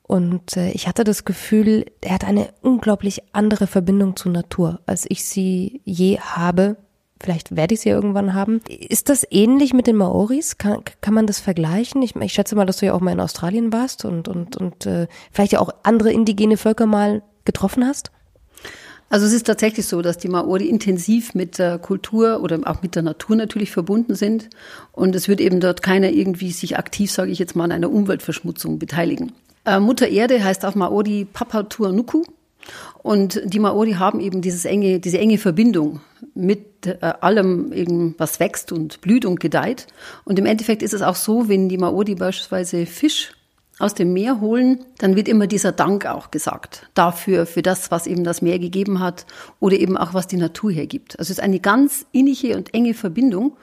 Und 0.03 0.57
äh, 0.57 0.73
ich 0.73 0.89
hatte 0.89 1.05
das 1.05 1.25
Gefühl, 1.25 1.87
er 2.01 2.15
hat 2.15 2.25
eine 2.25 2.53
unglaublich 2.63 3.23
andere 3.33 3.69
Verbindung 3.69 4.17
zur 4.17 4.33
Natur, 4.33 4.81
als 4.87 5.07
ich 5.09 5.25
sie 5.25 5.83
je 5.85 6.19
habe 6.19 6.79
Vielleicht 7.23 7.55
werde 7.55 7.75
ich 7.75 7.81
sie 7.81 7.91
irgendwann 7.91 8.35
haben. 8.35 8.63
Ist 8.69 9.11
das 9.11 9.27
ähnlich 9.31 9.75
mit 9.75 9.87
den 9.87 9.97
Maoris? 9.97 10.57
Kann, 10.57 10.79
kann 11.03 11.13
man 11.13 11.27
das 11.27 11.39
vergleichen? 11.39 12.01
Ich, 12.03 12.17
ich 12.17 12.33
schätze 12.33 12.57
mal, 12.57 12.65
dass 12.65 12.79
du 12.79 12.87
ja 12.87 12.95
auch 12.95 13.01
mal 13.01 13.13
in 13.13 13.21
Australien 13.21 13.73
warst 13.73 14.07
und, 14.07 14.27
und, 14.27 14.57
und 14.57 14.87
äh, 14.87 15.07
vielleicht 15.31 15.53
ja 15.53 15.61
auch 15.61 15.71
andere 15.83 16.13
indigene 16.13 16.57
Völker 16.57 16.87
mal 16.87 17.23
getroffen 17.45 17.85
hast? 17.87 18.11
Also 19.11 19.27
es 19.27 19.33
ist 19.33 19.47
tatsächlich 19.47 19.87
so, 19.87 20.03
dass 20.03 20.19
die 20.19 20.29
Maori 20.29 20.69
intensiv 20.69 21.35
mit 21.35 21.59
der 21.59 21.79
Kultur 21.79 22.43
oder 22.43 22.61
auch 22.65 22.81
mit 22.81 22.95
der 22.95 23.03
Natur 23.03 23.35
natürlich 23.35 23.73
verbunden 23.73 24.15
sind. 24.15 24.49
Und 24.93 25.17
es 25.17 25.27
wird 25.27 25.41
eben 25.41 25.59
dort 25.59 25.83
keiner 25.83 26.11
irgendwie 26.11 26.53
sich 26.53 26.79
aktiv, 26.79 27.11
sage 27.11 27.33
ich 27.33 27.41
jetzt 27.41 27.57
mal, 27.57 27.65
an 27.65 27.73
einer 27.73 27.91
Umweltverschmutzung 27.91 28.79
beteiligen. 28.79 29.33
Äh, 29.65 29.81
Mutter 29.81 30.09
Erde 30.09 30.43
heißt 30.43 30.65
auf 30.65 30.77
Maori 30.77 31.27
Papatuanuku. 31.31 32.23
Und 33.03 33.41
die 33.45 33.59
Maori 33.59 33.93
haben 33.93 34.21
eben 34.21 34.43
dieses 34.43 34.65
enge, 34.65 35.01
diese 35.01 35.19
enge 35.19 35.39
Verbindung 35.39 36.01
mit 36.35 36.87
äh, 36.87 36.97
allem, 37.01 37.73
eben, 37.73 38.15
was 38.19 38.41
wächst 38.41 38.73
und 38.73 39.01
blüht 39.01 39.25
und 39.25 39.41
gedeiht. 39.41 39.87
Und 40.25 40.39
im 40.39 40.47
Endeffekt 40.47 40.83
ist 40.83 40.95
es 40.95 41.03
auch 41.03 41.17
so, 41.17 41.49
wenn 41.49 41.69
die 41.69 41.79
Maori 41.79 42.15
beispielsweise 42.15 42.87
Fisch 42.87 43.33
aus 43.81 43.95
dem 43.95 44.13
Meer 44.13 44.41
holen, 44.41 44.85
dann 44.99 45.17
wird 45.17 45.27
immer 45.27 45.47
dieser 45.47 45.73
Dank 45.73 46.05
auch 46.07 46.31
gesagt 46.31 46.89
dafür, 46.95 47.47
für 47.47 47.63
das, 47.63 47.91
was 47.91 48.07
eben 48.07 48.25
das 48.25 48.43
Meer 48.43 48.59
gegeben 48.59 49.01
hat 49.01 49.25
oder 49.59 49.77
eben 49.79 49.97
auch 49.97 50.13
was 50.13 50.27
die 50.27 50.37
Natur 50.37 50.71
hergibt. 50.71 51.19
Also 51.19 51.33
es 51.33 51.39
ist 51.39 51.43
eine 51.43 51.61
ganz 51.61 52.05
innige 52.13 52.57
und 52.57 52.75
enge 52.75 52.93
Verbindung. 52.93 53.57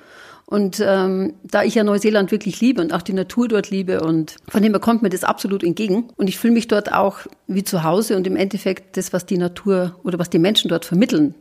Und 0.49 0.79
ähm, 0.79 1.33
da 1.44 1.63
ich 1.63 1.75
ja 1.75 1.83
Neuseeland 1.83 2.31
wirklich 2.31 2.61
liebe 2.61 2.81
und 2.81 2.94
auch 2.94 3.01
die 3.01 3.11
Natur 3.11 3.49
dort 3.49 3.69
liebe 3.69 3.99
und 3.99 4.38
von 4.47 4.63
dem 4.63 4.71
her 4.71 4.79
kommt 4.79 5.01
mir 5.01 5.09
das 5.09 5.25
absolut 5.25 5.61
entgegen. 5.61 6.07
Und 6.15 6.29
ich 6.29 6.39
fühle 6.39 6.53
mich 6.53 6.69
dort 6.69 6.94
auch 6.94 7.19
wie 7.47 7.65
zu 7.65 7.83
Hause 7.83 8.15
und 8.15 8.25
im 8.25 8.38
Endeffekt 8.38 8.95
das, 8.95 9.11
was 9.11 9.25
die 9.25 9.38
Natur 9.38 9.99
oder 10.03 10.19
was 10.19 10.29
die 10.29 10.39
Menschen 10.39 10.69
dort 10.69 10.85
vermitteln, 10.85 11.35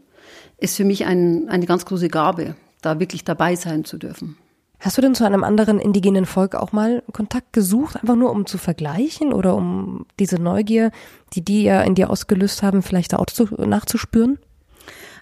ist 0.58 0.76
für 0.76 0.84
mich 0.84 1.06
ein, 1.06 1.48
eine 1.48 1.66
ganz 1.66 1.84
große 1.84 2.08
Gabe, 2.08 2.56
da 2.82 2.98
wirklich 2.98 3.22
dabei 3.22 3.54
sein 3.54 3.84
zu 3.84 3.96
dürfen. 3.96 4.36
Hast 4.80 4.98
du 4.98 5.02
denn 5.02 5.14
zu 5.14 5.24
einem 5.24 5.44
anderen 5.44 5.78
indigenen 5.78 6.26
Volk 6.26 6.56
auch 6.56 6.72
mal 6.72 7.04
Kontakt 7.12 7.52
gesucht, 7.52 7.94
einfach 7.94 8.16
nur 8.16 8.32
um 8.32 8.44
zu 8.44 8.58
vergleichen 8.58 9.32
oder 9.32 9.54
um 9.54 10.04
diese 10.18 10.42
Neugier, 10.42 10.90
die 11.32 11.44
die 11.44 11.62
ja 11.62 11.80
in 11.82 11.94
dir 11.94 12.10
ausgelöst 12.10 12.64
haben, 12.64 12.82
vielleicht 12.82 13.14
auch 13.14 13.26
zu, 13.26 13.44
nachzuspüren? 13.54 14.40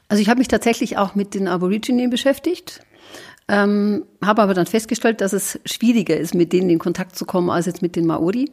Also 0.09 0.23
ich 0.23 0.31
habe 0.31 0.39
mich 0.39 0.49
tatsächlich 0.49 0.97
auch 0.97 1.15
mit 1.15 1.35
den 1.35 1.49
Aboriginen 1.49 2.09
beschäftigt. 2.09 2.81
Ähm, 3.47 4.05
habe 4.25 4.43
aber 4.43 4.55
dann 4.55 4.67
festgestellt, 4.67 5.21
dass 5.21 5.33
es 5.33 5.61
schwieriger 5.67 6.17
ist, 6.17 6.35
mit 6.35 6.53
denen 6.53 6.71
in 6.71 6.79
Kontakt 6.79 7.17
zu 7.17 7.27
kommen, 7.27 7.51
als 7.51 7.67
jetzt 7.67 7.83
mit 7.83 7.95
den 7.97 8.07
Maori. 8.07 8.51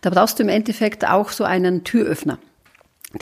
Da 0.00 0.10
brauchst 0.10 0.38
du 0.38 0.42
im 0.42 0.48
Endeffekt 0.48 1.06
auch 1.06 1.30
so 1.30 1.44
einen 1.44 1.84
Türöffner. 1.84 2.38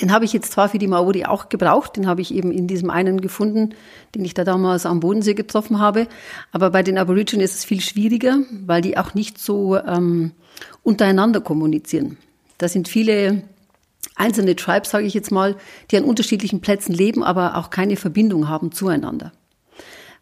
Den 0.01 0.13
habe 0.13 0.27
ich 0.27 0.35
jetzt 0.35 0.53
zwar 0.53 0.69
für 0.69 0.79
die 0.79 0.87
Maori 0.87 1.25
auch 1.25 1.49
gebraucht, 1.49 1.97
den 1.97 2.07
habe 2.07 2.21
ich 2.21 2.35
eben 2.35 2.53
in 2.53 2.67
diesem 2.67 2.91
einen 2.91 3.23
gefunden, 3.23 3.75
den 4.15 4.25
ich 4.25 4.35
da 4.35 4.45
damals 4.45 4.85
am 4.85 5.01
Bodensee 5.01 5.33
getroffen 5.33 5.79
habe. 5.79 6.07
Aber 6.53 6.71
bei 6.71 6.83
den 6.83 6.99
Aborigines 6.99 7.53
ist 7.53 7.59
es 7.59 7.65
viel 7.65 7.81
schwieriger, 7.81 8.41
weil 8.67 8.83
die 8.83 8.99
auch 8.99 9.15
nicht 9.15 9.39
so 9.39 9.79
ähm, 9.79 10.33
untereinander 10.83 11.41
kommunizieren. 11.41 12.19
Da 12.59 12.69
sind 12.69 12.87
viele 12.87 13.45
einzelne 14.15 14.57
Tribes, 14.57 14.91
sage 14.91 15.07
ich 15.07 15.15
jetzt 15.15 15.31
mal, 15.31 15.57
die 15.91 15.97
an 15.97 16.05
unterschiedlichen 16.05 16.61
Plätzen 16.61 16.93
leben, 16.93 17.23
aber 17.23 17.57
auch 17.57 17.71
keine 17.71 17.97
Verbindung 17.97 18.49
haben 18.49 18.73
zueinander. 18.73 19.33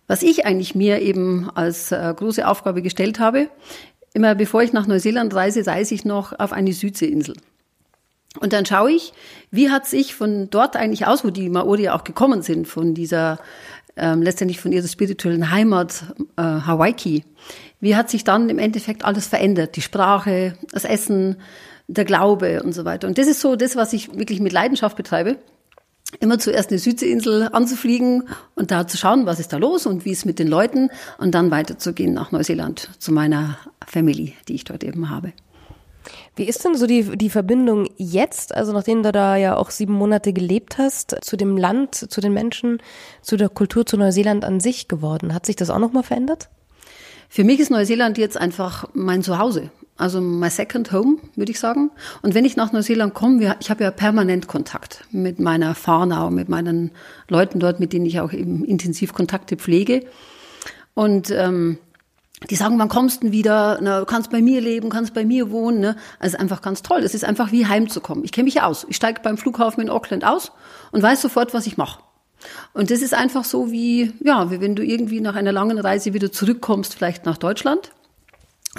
Was 0.07 0.23
ich 0.23 0.47
eigentlich 0.47 0.75
mir 0.75 1.01
eben 1.01 1.51
als 1.55 1.93
äh, 1.93 2.15
große 2.17 2.47
Aufgabe 2.47 2.83
gestellt 2.83 3.19
habe, 3.19 3.49
immer 4.15 4.35
bevor 4.35 4.63
ich 4.63 4.73
nach 4.73 4.87
Neuseeland 4.87 5.35
reise, 5.35 5.67
reise 5.67 5.95
ich 5.95 6.05
noch 6.05 6.39
auf 6.39 6.53
eine 6.53 6.73
Südseeinsel. 6.73 7.37
Und 8.41 8.53
dann 8.53 8.67
schaue 8.67 8.93
ich, 8.93 9.13
wie 9.51 9.71
hat 9.71 9.87
sich 9.87 10.15
von 10.15 10.51
dort 10.51 10.77
eigentlich 10.77 11.07
aus, 11.07 11.25
wo 11.25 11.31
die 11.31 11.49
Maori 11.49 11.89
auch 11.89 12.05
gekommen 12.05 12.43
sind, 12.43 12.69
von 12.69 12.95
dieser 12.95 13.39
ähm, 13.97 14.23
letztendlich 14.23 14.61
von 14.61 14.73
ihrer 14.73 14.87
spirituellen 14.87 15.51
Heimat 15.51 16.05
äh, 16.37 16.43
Hawaii, 16.43 17.25
wie 17.81 17.97
hat 17.97 18.11
sich 18.11 18.25
dann 18.25 18.49
im 18.49 18.59
Endeffekt 18.59 19.05
alles 19.05 19.27
verändert? 19.27 19.77
Die 19.77 19.83
Sprache, 19.83 20.55
das 20.73 20.85
Essen, 20.85 21.37
der 21.89 22.05
Glaube 22.05 22.63
und 22.63 22.73
so 22.73 22.85
weiter. 22.85 23.07
Und 23.07 23.19
das 23.19 23.27
ist 23.27 23.41
so 23.41 23.57
das, 23.57 23.77
was 23.77 23.93
ich 23.93 24.15
wirklich 24.19 24.41
mit 24.41 24.53
Leidenschaft 24.53 24.97
betreibe 24.97 25.37
immer 26.20 26.38
zuerst 26.38 26.70
eine 26.70 26.78
Südseeinsel 26.78 27.49
anzufliegen 27.52 28.28
und 28.54 28.70
da 28.70 28.87
zu 28.87 28.96
schauen, 28.96 29.26
was 29.26 29.40
ist 29.40 29.52
da 29.52 29.56
los 29.56 29.87
und 29.87 30.04
wie 30.04 30.12
ist 30.12 30.26
mit 30.26 30.38
den 30.38 30.49
Leuten 30.49 30.90
und 31.18 31.35
dann 31.35 31.50
weiterzugehen 31.50 32.14
nach 32.14 32.32
Neuseeland 32.32 32.90
zu 32.99 33.12
meiner 33.12 33.58
Family, 33.87 34.35
die 34.49 34.54
ich 34.54 34.64
dort 34.64 34.85
eben 34.85 35.11
habe. 35.11 35.32
Wie 36.37 36.44
ist 36.44 36.64
denn 36.64 36.76
so 36.76 36.87
die, 36.87 37.16
die 37.16 37.30
Verbindung 37.30 37.88
jetzt, 37.96 38.54
also 38.54 38.73
nachdem 38.73 39.02
du 39.02 39.11
da 39.11 39.37
ja 39.37 39.56
auch 39.56 39.70
sieben 39.70 39.94
Monate 39.94 40.32
gelebt 40.32 40.78
hast, 40.78 41.16
zu 41.23 41.37
dem 41.37 41.56
Land, 41.56 41.94
zu 41.94 42.20
den 42.20 42.32
Menschen, 42.32 42.78
zu 43.23 43.37
der 43.37 43.49
Kultur, 43.49 43.87
zu 43.87 43.96
Neuseeland 43.96 44.44
an 44.44 44.61
sich 44.61 44.87
geworden? 44.87 45.35
Hat 45.35 45.46
sich 45.46 45.56
das 45.56 45.70
auch 45.70 45.78
nochmal 45.78 46.02
verändert? 46.02 46.49
Für 47.28 47.42
mich 47.42 47.58
ist 47.58 47.70
Neuseeland 47.70 48.18
jetzt 48.18 48.37
einfach 48.37 48.88
mein 48.92 49.23
Zuhause. 49.23 49.70
Also 49.99 50.21
my 50.21 50.50
second 50.50 50.93
home, 50.93 51.19
würde 51.37 51.50
ich 51.50 51.59
sagen. 51.59 51.91
Und 52.23 52.35
wenn 52.35 52.45
ich 52.45 52.57
nach 52.57 52.73
Neuseeland 52.73 53.15
komme, 53.15 53.57
ich 53.61 53.71
habe 53.71 53.85
ja 53.85 53.91
permanent 53.91 54.47
Kontakt 54.47 55.05
mit 55.11 55.41
meiner 55.41 55.75
Fahrnau, 55.75 56.31
mit 56.31 56.49
meinen 56.49 56.91
Leuten 57.29 57.61
dort, 57.61 57.81
mit 57.81 57.93
denen 57.93 58.05
ich 58.05 58.21
auch 58.21 58.33
eben 58.33 58.65
intensiv 58.65 59.15
Kontakte 59.15 59.57
pflege. 59.57 60.05
Und 60.93 61.31
ähm, 61.31 61.79
die 62.50 62.57
sagen, 62.57 62.79
wann 62.79 62.88
kommst 62.88 63.23
du 63.23 63.33
wieder? 63.33 63.79
Na, 63.81 64.00
du 64.00 64.07
kannst 64.07 64.31
bei 64.31 64.43
mir 64.43 64.61
leben, 64.61 64.91
kannst 64.91 65.15
bei 65.15 65.25
mir 65.25 65.50
wohnen. 65.50 65.81
Ne? 65.81 65.97
Also 66.19 66.37
einfach 66.37 66.61
ganz 66.61 66.83
toll. 66.83 67.00
Es 67.00 67.15
ist 67.15 67.25
einfach 67.25 67.50
wie 67.50 67.67
heimzukommen. 67.67 68.25
Ich 68.25 68.33
kenne 68.33 68.45
mich 68.45 68.61
aus. 68.61 68.87
Ich 68.91 68.97
steige 68.97 69.23
beim 69.23 69.38
Flughafen 69.38 69.83
in 69.83 69.88
Auckland 69.88 70.25
aus 70.25 70.53
und 70.93 71.03
weiß 71.03 71.23
sofort, 71.23 71.55
was 71.55 71.67
ich 71.67 71.79
mache. 71.79 72.00
Und 72.75 72.91
das 72.91 73.00
ist 73.00 73.15
einfach 73.15 73.45
so 73.45 73.71
wie, 73.71 74.12
ja, 74.23 74.50
wie 74.50 74.61
wenn 74.61 74.76
du 74.76 74.85
irgendwie 74.85 75.23
nach 75.23 75.35
einer 75.35 75.53
langen 75.53 75.79
Reise 75.79 76.12
wieder 76.12 76.31
zurückkommst, 76.31 76.95
vielleicht 76.95 77.25
nach 77.25 77.38
Deutschland. 77.38 77.93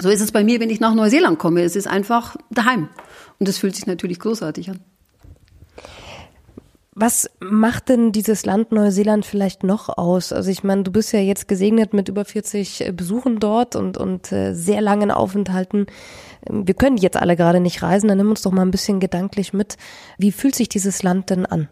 So 0.00 0.10
ist 0.10 0.20
es 0.20 0.32
bei 0.32 0.44
mir, 0.44 0.60
wenn 0.60 0.70
ich 0.70 0.80
nach 0.80 0.94
Neuseeland 0.94 1.38
komme. 1.38 1.62
Es 1.62 1.76
ist 1.76 1.88
einfach 1.88 2.36
daheim. 2.50 2.88
Und 3.38 3.48
das 3.48 3.58
fühlt 3.58 3.74
sich 3.74 3.86
natürlich 3.86 4.20
großartig 4.20 4.70
an. 4.70 4.80
Was 7.00 7.30
macht 7.38 7.90
denn 7.90 8.10
dieses 8.10 8.44
Land 8.44 8.72
Neuseeland 8.72 9.24
vielleicht 9.24 9.62
noch 9.62 9.88
aus? 9.88 10.32
Also 10.32 10.50
ich 10.50 10.64
meine, 10.64 10.82
du 10.82 10.90
bist 10.90 11.12
ja 11.12 11.20
jetzt 11.20 11.46
gesegnet 11.46 11.92
mit 11.92 12.08
über 12.08 12.24
40 12.24 12.80
äh, 12.80 12.92
Besuchen 12.92 13.38
dort 13.38 13.76
und, 13.76 13.96
und 13.96 14.32
äh, 14.32 14.52
sehr 14.52 14.80
langen 14.80 15.12
Aufenthalten. 15.12 15.86
Ähm, 16.50 16.66
wir 16.66 16.74
können 16.74 16.96
jetzt 16.96 17.16
alle 17.16 17.36
gerade 17.36 17.60
nicht 17.60 17.82
reisen, 17.82 18.08
dann 18.08 18.18
nimm 18.18 18.30
uns 18.30 18.42
doch 18.42 18.50
mal 18.50 18.62
ein 18.62 18.72
bisschen 18.72 18.98
gedanklich 18.98 19.52
mit. 19.52 19.76
Wie 20.18 20.32
fühlt 20.32 20.56
sich 20.56 20.68
dieses 20.68 21.04
Land 21.04 21.30
denn 21.30 21.46
an? 21.46 21.68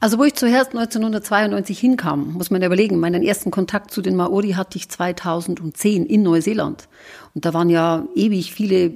Also 0.00 0.18
wo 0.18 0.24
ich 0.24 0.34
zuerst 0.34 0.70
1992 0.70 1.78
hinkam, 1.78 2.34
muss 2.34 2.50
man 2.50 2.62
überlegen, 2.62 3.00
meinen 3.00 3.22
ersten 3.22 3.50
Kontakt 3.50 3.90
zu 3.90 4.00
den 4.00 4.14
Maori 4.14 4.52
hatte 4.52 4.78
ich 4.78 4.88
2010 4.88 6.06
in 6.06 6.22
Neuseeland. 6.22 6.88
Und 7.34 7.44
da 7.44 7.52
waren 7.52 7.68
ja 7.68 8.06
ewig 8.14 8.52
viele 8.52 8.92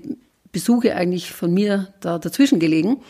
Besuche 0.52 0.94
eigentlich 0.94 1.32
von 1.32 1.52
mir 1.52 1.88
da 2.00 2.18
dazwischen 2.18 2.60
gelegen. 2.60 3.00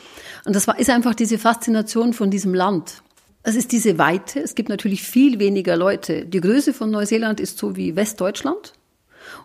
Und 0.45 0.57
das 0.57 0.67
war, 0.67 0.79
ist 0.79 0.89
einfach 0.89 1.15
diese 1.15 1.39
Faszination 1.39 2.15
von 2.15 2.31
diesem 2.31 2.55
Land. 2.55 3.03
Es 3.43 3.57
ist 3.57 3.73
diese 3.73 3.99
Weite. 3.99 4.41
Es 4.41 4.55
gibt 4.55 4.69
natürlich 4.69 5.03
viel 5.03 5.39
weniger 5.39 5.77
Leute. 5.77 6.25
Die 6.25 6.41
Größe 6.41 6.73
von 6.73 6.91
Neuseeland 6.91 7.41
ist 7.41 7.59
so 7.59 7.77
wie 7.77 7.97
Westdeutschland. 7.97 8.73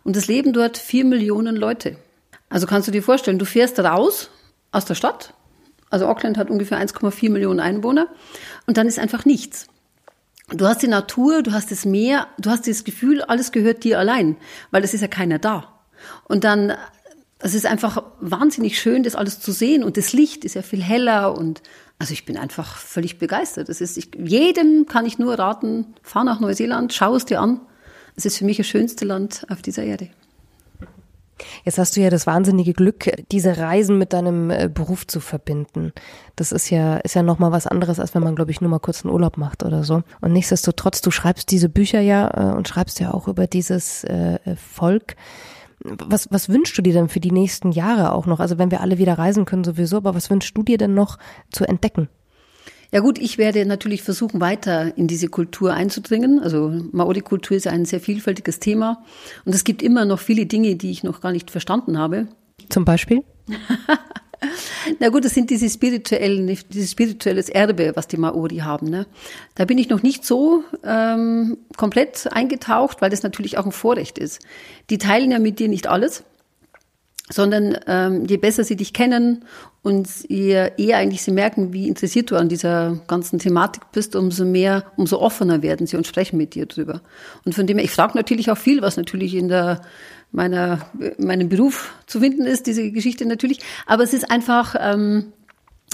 Und 0.03 0.15
es 0.15 0.27
leben 0.27 0.53
dort 0.53 0.77
vier 0.77 1.03
Millionen 1.03 1.55
Leute. 1.55 1.97
Also 2.49 2.65
kannst 2.65 2.87
du 2.87 2.91
dir 2.91 3.03
vorstellen, 3.03 3.39
du 3.39 3.45
fährst 3.45 3.79
raus 3.79 4.29
aus 4.71 4.85
der 4.85 4.95
Stadt. 4.95 5.33
Also 5.89 6.08
Auckland 6.08 6.38
hat 6.38 6.50
ungefähr 6.50 6.79
1,4 6.79 7.29
Millionen 7.29 7.60
Einwohner. 7.60 8.08
Und 8.65 8.77
dann 8.77 8.88
ist 8.88 9.00
einfach 9.00 9.25
nichts. 9.25 9.67
Du 10.50 10.65
hast 10.65 10.82
die 10.82 10.88
Natur, 10.88 11.44
du 11.44 11.51
hast 11.51 11.72
das 11.72 11.86
Meer, 11.86 12.27
du 12.38 12.50
hast 12.50 12.67
das 12.67 12.84
Gefühl, 12.84 13.22
alles 13.22 13.51
gehört 13.51 13.84
dir 13.84 14.00
allein, 14.00 14.38
weil 14.72 14.84
es 14.84 14.94
ist 14.94 15.01
ja 15.01 15.08
keiner 15.08 15.39
da. 15.39 15.74
Und 16.27 16.46
dann 16.46 16.74
es 17.39 17.53
ist 17.53 17.65
einfach 17.65 18.03
wahnsinnig 18.20 18.79
schön, 18.79 19.03
das 19.03 19.15
alles 19.15 19.39
zu 19.39 19.51
sehen 19.51 19.84
und 19.84 19.98
das 19.98 20.13
Licht 20.13 20.44
ist 20.44 20.56
ja 20.56 20.62
viel 20.62 20.82
heller 20.82 21.38
und 21.38 21.62
also 22.00 22.13
ich 22.13 22.25
bin 22.25 22.38
einfach 22.38 22.77
völlig 22.77 23.20
begeistert. 23.20 23.70
Das 23.70 23.82
ist, 23.82 23.98
ich, 23.98 24.10
jedem 24.17 24.86
kann 24.88 25.06
ich 25.06 25.20
nur 25.20 25.38
raten, 25.38 25.96
fahr 26.01 26.24
nach 26.24 26.39
Neuseeland, 26.39 26.94
schau 26.94 27.15
es 27.15 27.25
dir 27.25 27.41
an. 27.41 27.60
Es 28.15 28.25
ist 28.25 28.38
für 28.38 28.46
mich 28.46 28.58
das 28.58 28.67
schönste 28.67 29.06
Land 29.06 29.46
auf 29.50 29.62
dieser 29.62 29.84
Erde. 29.84 30.10
Jetzt 31.63 31.77
hast 31.77 31.96
du 31.96 32.01
ja 32.01 32.10
das 32.10 32.27
wahnsinnige 32.27 32.74
Glück, 32.74 33.10
diese 33.32 33.58
Reisen 33.58 33.98
mit 33.98 34.13
deinem 34.13 34.50
äh, 34.50 34.70
Beruf 34.74 35.08
zu 35.08 35.20
verbinden. 35.20 35.94
Das 36.36 36.51
ist 36.51 36.70
ja, 36.70 36.98
ist 36.98 37.15
ja 37.15 37.24
nochmal 37.24 37.51
was 37.51 37.67
anderes, 37.67 38.00
als 38.00 38.15
wenn 38.15 38.24
man, 38.24 38.36
glaube 38.36 38.51
ich, 38.51 38.62
nur 38.62 38.70
mal 38.70 38.79
kurz 38.79 39.03
einen 39.03 39.13
Urlaub 39.13 39.38
macht 39.38 39.63
oder 39.63 39.84
so. 39.84 40.03
Und 40.22 40.34
nichtsdestotrotz, 40.34 41.01
du 41.01 41.12
schreibst 41.12 41.51
diese 41.51 41.70
Bücher 41.70 42.00
ja 42.00 42.51
äh, 42.51 42.56
und 42.56 42.67
schreibst 42.67 43.00
ja 43.00 43.13
auch 43.13 43.27
über 43.27 43.48
dieses 43.48 44.03
äh, 44.03 44.39
Volk. 44.56 45.15
Was, 45.79 46.27
was 46.32 46.50
wünschst 46.50 46.77
du 46.77 46.82
dir 46.82 46.94
denn 46.94 47.08
für 47.08 47.20
die 47.20 47.32
nächsten 47.32 47.72
Jahre 47.72 48.13
auch 48.13 48.25
noch? 48.25 48.39
Also 48.39 48.58
wenn 48.58 48.72
wir 48.72 48.82
alle 48.82 48.98
wieder 48.98 49.17
reisen 49.17 49.46
können 49.46 49.63
sowieso, 49.63 49.98
aber 49.98 50.15
was 50.15 50.29
wünschst 50.29 50.58
du 50.58 50.63
dir 50.63 50.77
denn 50.77 50.96
noch 50.96 51.17
zu 51.51 51.65
entdecken? 51.65 52.10
Ja 52.91 53.01
gut, 53.01 53.20
ich 53.20 53.38
werde 53.38 53.65
natürlich 53.65 54.01
versuchen, 54.01 54.39
weiter 54.39 54.98
in 54.98 55.08
diese 55.08 55.27
Kultur 55.27 55.74
einzudringen. 55.74 56.39
Also 56.39 56.72
Maori-Kultur 56.91 57.58
ist 57.58 57.67
ein 57.67 57.86
sehr 57.86 58.00
vielfältiges 58.00 58.60
Thema 58.60 59.03
und 59.46 59.53
es 59.53 59.63
gibt 59.63 59.82
immer 59.82 60.06
noch 60.06 60.20
viele 60.20 60.46
Dinge, 60.46 60.75
die 60.75 60.91
ich 60.91 61.03
noch 61.03 61.22
gar 61.22 61.32
nicht 61.32 61.51
verstanden 61.51 61.98
habe. 61.98 62.27
Zum 62.70 62.86
Beispiel? 62.86 63.24
Na 65.00 65.10
gut, 65.10 65.25
das 65.25 65.34
sind 65.34 65.50
diese 65.50 65.70
spirituellen, 65.70 66.48
dieses 66.70 66.91
spirituelles 66.91 67.50
Erbe, 67.50 67.94
was 67.96 68.08
die 68.08 68.17
Maori 68.17 68.58
haben. 68.58 68.89
Ne? 68.89 69.06
Da 69.56 69.65
bin 69.65 69.77
ich 69.77 69.89
noch 69.89 70.03
nicht 70.03 70.24
so 70.25 70.63
ähm, 70.84 71.58
komplett 71.75 72.32
eingetaucht, 72.32 73.01
weil 73.01 73.10
das 73.10 73.24
natürlich 73.24 73.58
auch 73.58 73.65
ein 73.65 73.72
Vorrecht 73.72 74.17
ist. 74.17 74.39
Die 74.89 74.98
teilen 74.98 75.32
ja 75.32 75.39
mit 75.39 75.60
dir 75.60 75.67
nicht 75.67 75.88
alles, 75.88 76.24
sondern 77.29 77.77
ähm, 77.88 78.25
je 78.25 78.38
besser 78.38 78.63
sie 78.63 78.75
dich 78.75 78.93
kennen 78.93 79.43
und 79.81 80.07
je 80.29 80.69
eher 80.77 80.98
eigentlich 80.98 81.24
sie 81.24 81.31
merken, 81.31 81.74
wie 81.74 81.88
interessiert 81.88 82.31
du 82.31 82.38
an 82.38 82.50
dieser 82.50 83.00
ganzen 83.07 83.39
Thematik 83.39 83.91
bist, 83.91 84.15
umso 84.15 84.46
mehr, 84.46 84.86
umso 84.96 85.19
offener 85.19 85.62
werden 85.62 85.88
sie 85.88 85.98
und 85.98 86.07
sprechen 86.07 86.38
mit 86.38 86.55
dir 86.55 86.65
drüber. 86.65 87.01
Und 87.43 87.53
von 87.53 87.67
dem 87.67 87.77
her, 87.77 87.86
ich 87.86 87.91
frage 87.91 88.17
natürlich 88.17 88.50
auch 88.50 88.57
viel, 88.57 88.81
was 88.81 88.98
natürlich 88.98 89.36
in 89.36 89.50
der 89.50 89.81
meiner, 90.31 90.81
meinem 91.17 91.50
Beruf 91.50 91.93
zu 92.05 92.19
finden 92.19 92.46
ist, 92.46 92.67
diese 92.67 92.91
Geschichte 92.91 93.25
natürlich. 93.25 93.60
Aber 93.86 94.03
es 94.03 94.13
ist 94.13 94.29
einfach, 94.29 94.75
ähm, 94.79 95.34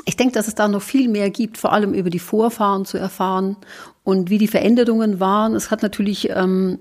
ich 0.06 0.18
denke, 0.18 0.34
dass 0.34 0.48
es 0.48 0.56
da 0.56 0.68
noch 0.68 0.82
viel 0.82 1.08
mehr 1.08 1.30
gibt, 1.30 1.58
vor 1.58 1.72
allem 1.72 1.94
über 1.94 2.10
die 2.10 2.20
Vorfahren 2.20 2.86
zu 2.86 2.98
erfahren 2.98 3.58
und 4.04 4.30
wie 4.30 4.38
die 4.38 4.48
Veränderungen 4.48 5.20
waren. 5.20 5.56
Es 5.56 5.72
hat 5.72 5.82
natürlich 5.84 6.30
ähm, 6.30 6.80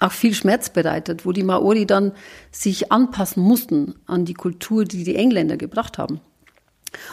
auch 0.00 0.12
viel 0.12 0.34
Schmerz 0.34 0.70
bereitet, 0.70 1.24
wo 1.26 1.32
die 1.32 1.42
Maori 1.42 1.86
dann 1.86 2.12
sich 2.50 2.90
anpassen 2.92 3.42
mussten 3.42 3.94
an 4.06 4.24
die 4.24 4.34
Kultur, 4.34 4.84
die 4.84 5.04
die 5.04 5.16
Engländer 5.16 5.56
gebracht 5.56 5.98
haben. 5.98 6.20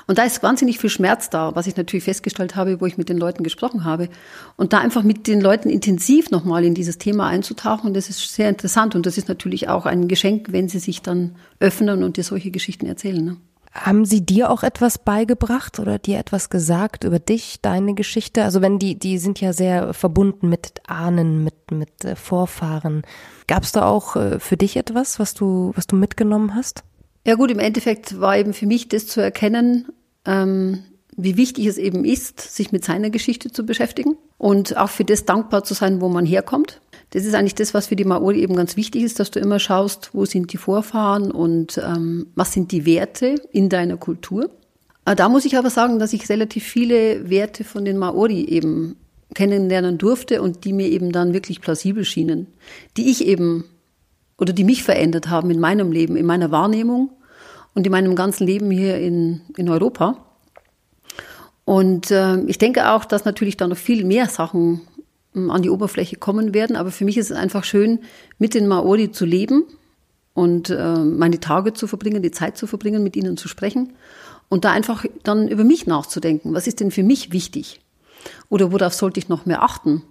Und 0.08 0.18
da 0.18 0.24
ist 0.24 0.44
wahnsinnig 0.44 0.80
viel 0.80 0.90
Schmerz 0.90 1.30
da, 1.30 1.56
was 1.56 1.68
ich 1.68 1.78
natürlich 1.78 2.04
festgestellt 2.04 2.56
habe, 2.56 2.82
wo 2.82 2.86
ich 2.86 2.98
mit 2.98 3.10
den 3.10 3.18
Leuten 3.18 3.44
gesprochen 3.44 3.86
habe. 3.86 4.10
Und 4.58 4.74
da 4.74 4.80
einfach 4.80 5.04
mit 5.04 5.28
den 5.28 5.42
Leuten 5.42 5.70
intensiv 5.70 6.32
nochmal 6.32 6.66
in 6.66 6.74
dieses 6.74 6.98
Thema 6.98 7.28
einzutauchen, 7.28 7.94
das 7.94 8.10
ist 8.10 8.34
sehr 8.34 8.50
interessant. 8.50 8.96
Und 8.96 9.06
das 9.06 9.18
ist 9.18 9.30
natürlich 9.30 9.70
auch 9.70 9.86
ein 9.86 10.08
Geschenk, 10.08 10.52
wenn 10.52 10.68
sie 10.68 10.80
sich 10.80 11.02
dann 11.02 11.36
öffnen 11.60 12.04
und 12.04 12.18
dir 12.18 12.24
solche 12.24 12.52
Geschichten 12.52 12.88
erzählen. 12.88 13.24
Ne? 13.24 13.38
Haben 13.72 14.04
sie 14.04 14.26
dir 14.26 14.50
auch 14.50 14.64
etwas 14.64 14.98
beigebracht 14.98 15.80
oder 15.80 16.00
dir 16.00 16.18
etwas 16.18 16.50
gesagt 16.50 17.04
über 17.04 17.20
dich, 17.20 17.62
deine 17.62 17.94
Geschichte? 17.94 18.44
Also 18.44 18.62
wenn 18.62 18.80
die, 18.80 18.98
die 18.98 19.20
sind 19.20 19.40
ja 19.40 19.54
sehr 19.54 19.94
verbunden 19.94 20.50
mit 20.50 20.82
Ahnen, 20.88 21.44
mit, 21.44 21.72
mit 21.72 22.04
äh, 22.04 22.16
Vorfahren. 22.16 23.04
Gab 23.48 23.64
es 23.64 23.72
da 23.72 23.86
auch 23.86 24.16
äh, 24.16 24.40
für 24.40 24.58
dich 24.58 24.76
etwas, 24.76 25.20
was 25.20 25.36
du, 25.36 25.72
was 25.76 25.86
du 25.86 25.96
mitgenommen 25.96 26.56
hast? 26.56 26.84
Ja 27.28 27.36
gut, 27.36 27.52
im 27.52 27.60
Endeffekt 27.60 28.20
war 28.20 28.38
eben 28.38 28.54
für 28.54 28.66
mich 28.66 28.90
das 28.90 29.06
zu 29.06 29.22
erkennen, 29.22 29.88
ähm, 30.26 30.84
wie 31.16 31.38
wichtig 31.38 31.66
es 31.66 31.78
eben 31.78 32.06
ist, 32.06 32.40
sich 32.40 32.72
mit 32.72 32.84
seiner 32.86 33.10
Geschichte 33.10 33.52
zu 33.52 33.66
beschäftigen 33.66 34.18
und 34.38 34.78
auch 34.78 34.90
für 34.90 35.04
das 35.06 35.26
dankbar 35.26 35.64
zu 35.64 35.74
sein, 35.74 36.02
wo 36.02 36.10
man 36.10 36.26
herkommt. 36.26 36.82
Das 37.12 37.26
ist 37.26 37.34
eigentlich 37.34 37.56
das, 37.56 37.74
was 37.74 37.88
für 37.88 37.96
die 37.96 38.06
Maori 38.06 38.42
eben 38.42 38.56
ganz 38.56 38.78
wichtig 38.78 39.04
ist, 39.04 39.20
dass 39.20 39.32
du 39.32 39.40
immer 39.40 39.60
schaust, 39.60 40.12
wo 40.14 40.26
sind 40.26 40.54
die 40.54 40.58
Vorfahren 40.58 41.32
und 41.32 41.80
ähm, 41.80 42.28
was 42.36 42.54
sind 42.54 42.72
die 42.72 42.86
Werte 42.86 43.36
in 43.52 43.70
deiner 43.70 43.98
Kultur. 43.98 44.52
Äh, 45.06 45.16
da 45.16 45.28
muss 45.28 45.46
ich 45.46 45.58
aber 45.58 45.70
sagen, 45.70 45.98
dass 45.98 46.14
ich 46.14 46.30
relativ 46.30 46.64
viele 46.64 47.30
Werte 47.30 47.64
von 47.64 47.84
den 47.84 47.98
Maori 47.98 48.44
eben 48.44 48.96
kennenlernen 49.34 49.98
durfte 49.98 50.42
und 50.42 50.66
die 50.66 50.74
mir 50.74 50.88
eben 50.88 51.12
dann 51.12 51.34
wirklich 51.34 51.62
plausibel 51.62 52.06
schienen, 52.06 52.48
die 52.98 53.10
ich 53.10 53.26
eben 53.26 53.66
oder 54.38 54.54
die 54.54 54.64
mich 54.64 54.84
verändert 54.84 55.30
haben 55.30 55.52
in 55.52 55.60
meinem 55.60 55.92
Leben, 55.92 56.16
in 56.16 56.26
meiner 56.26 56.52
Wahrnehmung 56.52 57.12
und 57.74 57.86
in 57.86 57.92
meinem 57.92 58.16
ganzen 58.16 58.46
Leben 58.46 58.72
hier 58.72 58.98
in, 58.98 59.42
in 59.58 59.70
Europa. 59.70 60.26
Und 61.66 62.10
äh, 62.10 62.40
ich 62.46 62.58
denke 62.58 62.90
auch, 62.92 63.06
dass 63.06 63.26
natürlich 63.26 63.58
da 63.58 63.68
noch 63.68 63.78
viel 63.78 64.04
mehr 64.04 64.28
Sachen 64.28 64.82
an 65.34 65.62
die 65.62 65.70
Oberfläche 65.70 66.18
kommen 66.18 66.54
werden. 66.54 66.76
Aber 66.76 66.92
für 66.92 67.06
mich 67.06 67.18
ist 67.18 67.32
es 67.32 67.38
einfach 67.38 67.64
schön, 67.64 68.00
mit 68.38 68.54
den 68.54 68.68
Maori 68.68 69.12
zu 69.12 69.26
leben 69.26 69.64
und 70.34 70.70
äh, 70.70 70.96
meine 70.96 71.40
Tage 71.40 71.74
zu 71.74 71.88
verbringen, 71.88 72.22
die 72.22 72.32
Zeit 72.32 72.58
zu 72.58 72.68
verbringen, 72.68 73.04
mit 73.04 73.16
ihnen 73.16 73.38
zu 73.38 73.48
sprechen 73.48 73.94
und 74.50 74.66
da 74.66 74.72
einfach 74.72 75.06
dann 75.24 75.48
über 75.48 75.64
mich 75.64 75.88
nachzudenken. 75.88 76.54
Was 76.54 76.68
ist 76.68 76.80
denn 76.80 76.92
für 76.92 77.04
mich 77.04 77.32
wichtig? 77.32 77.82
Oder 78.50 78.72
worauf 78.72 78.94
sollte 78.94 79.20
ich 79.20 79.30
noch 79.30 79.46
mehr 79.46 79.64
achten? 79.64 80.04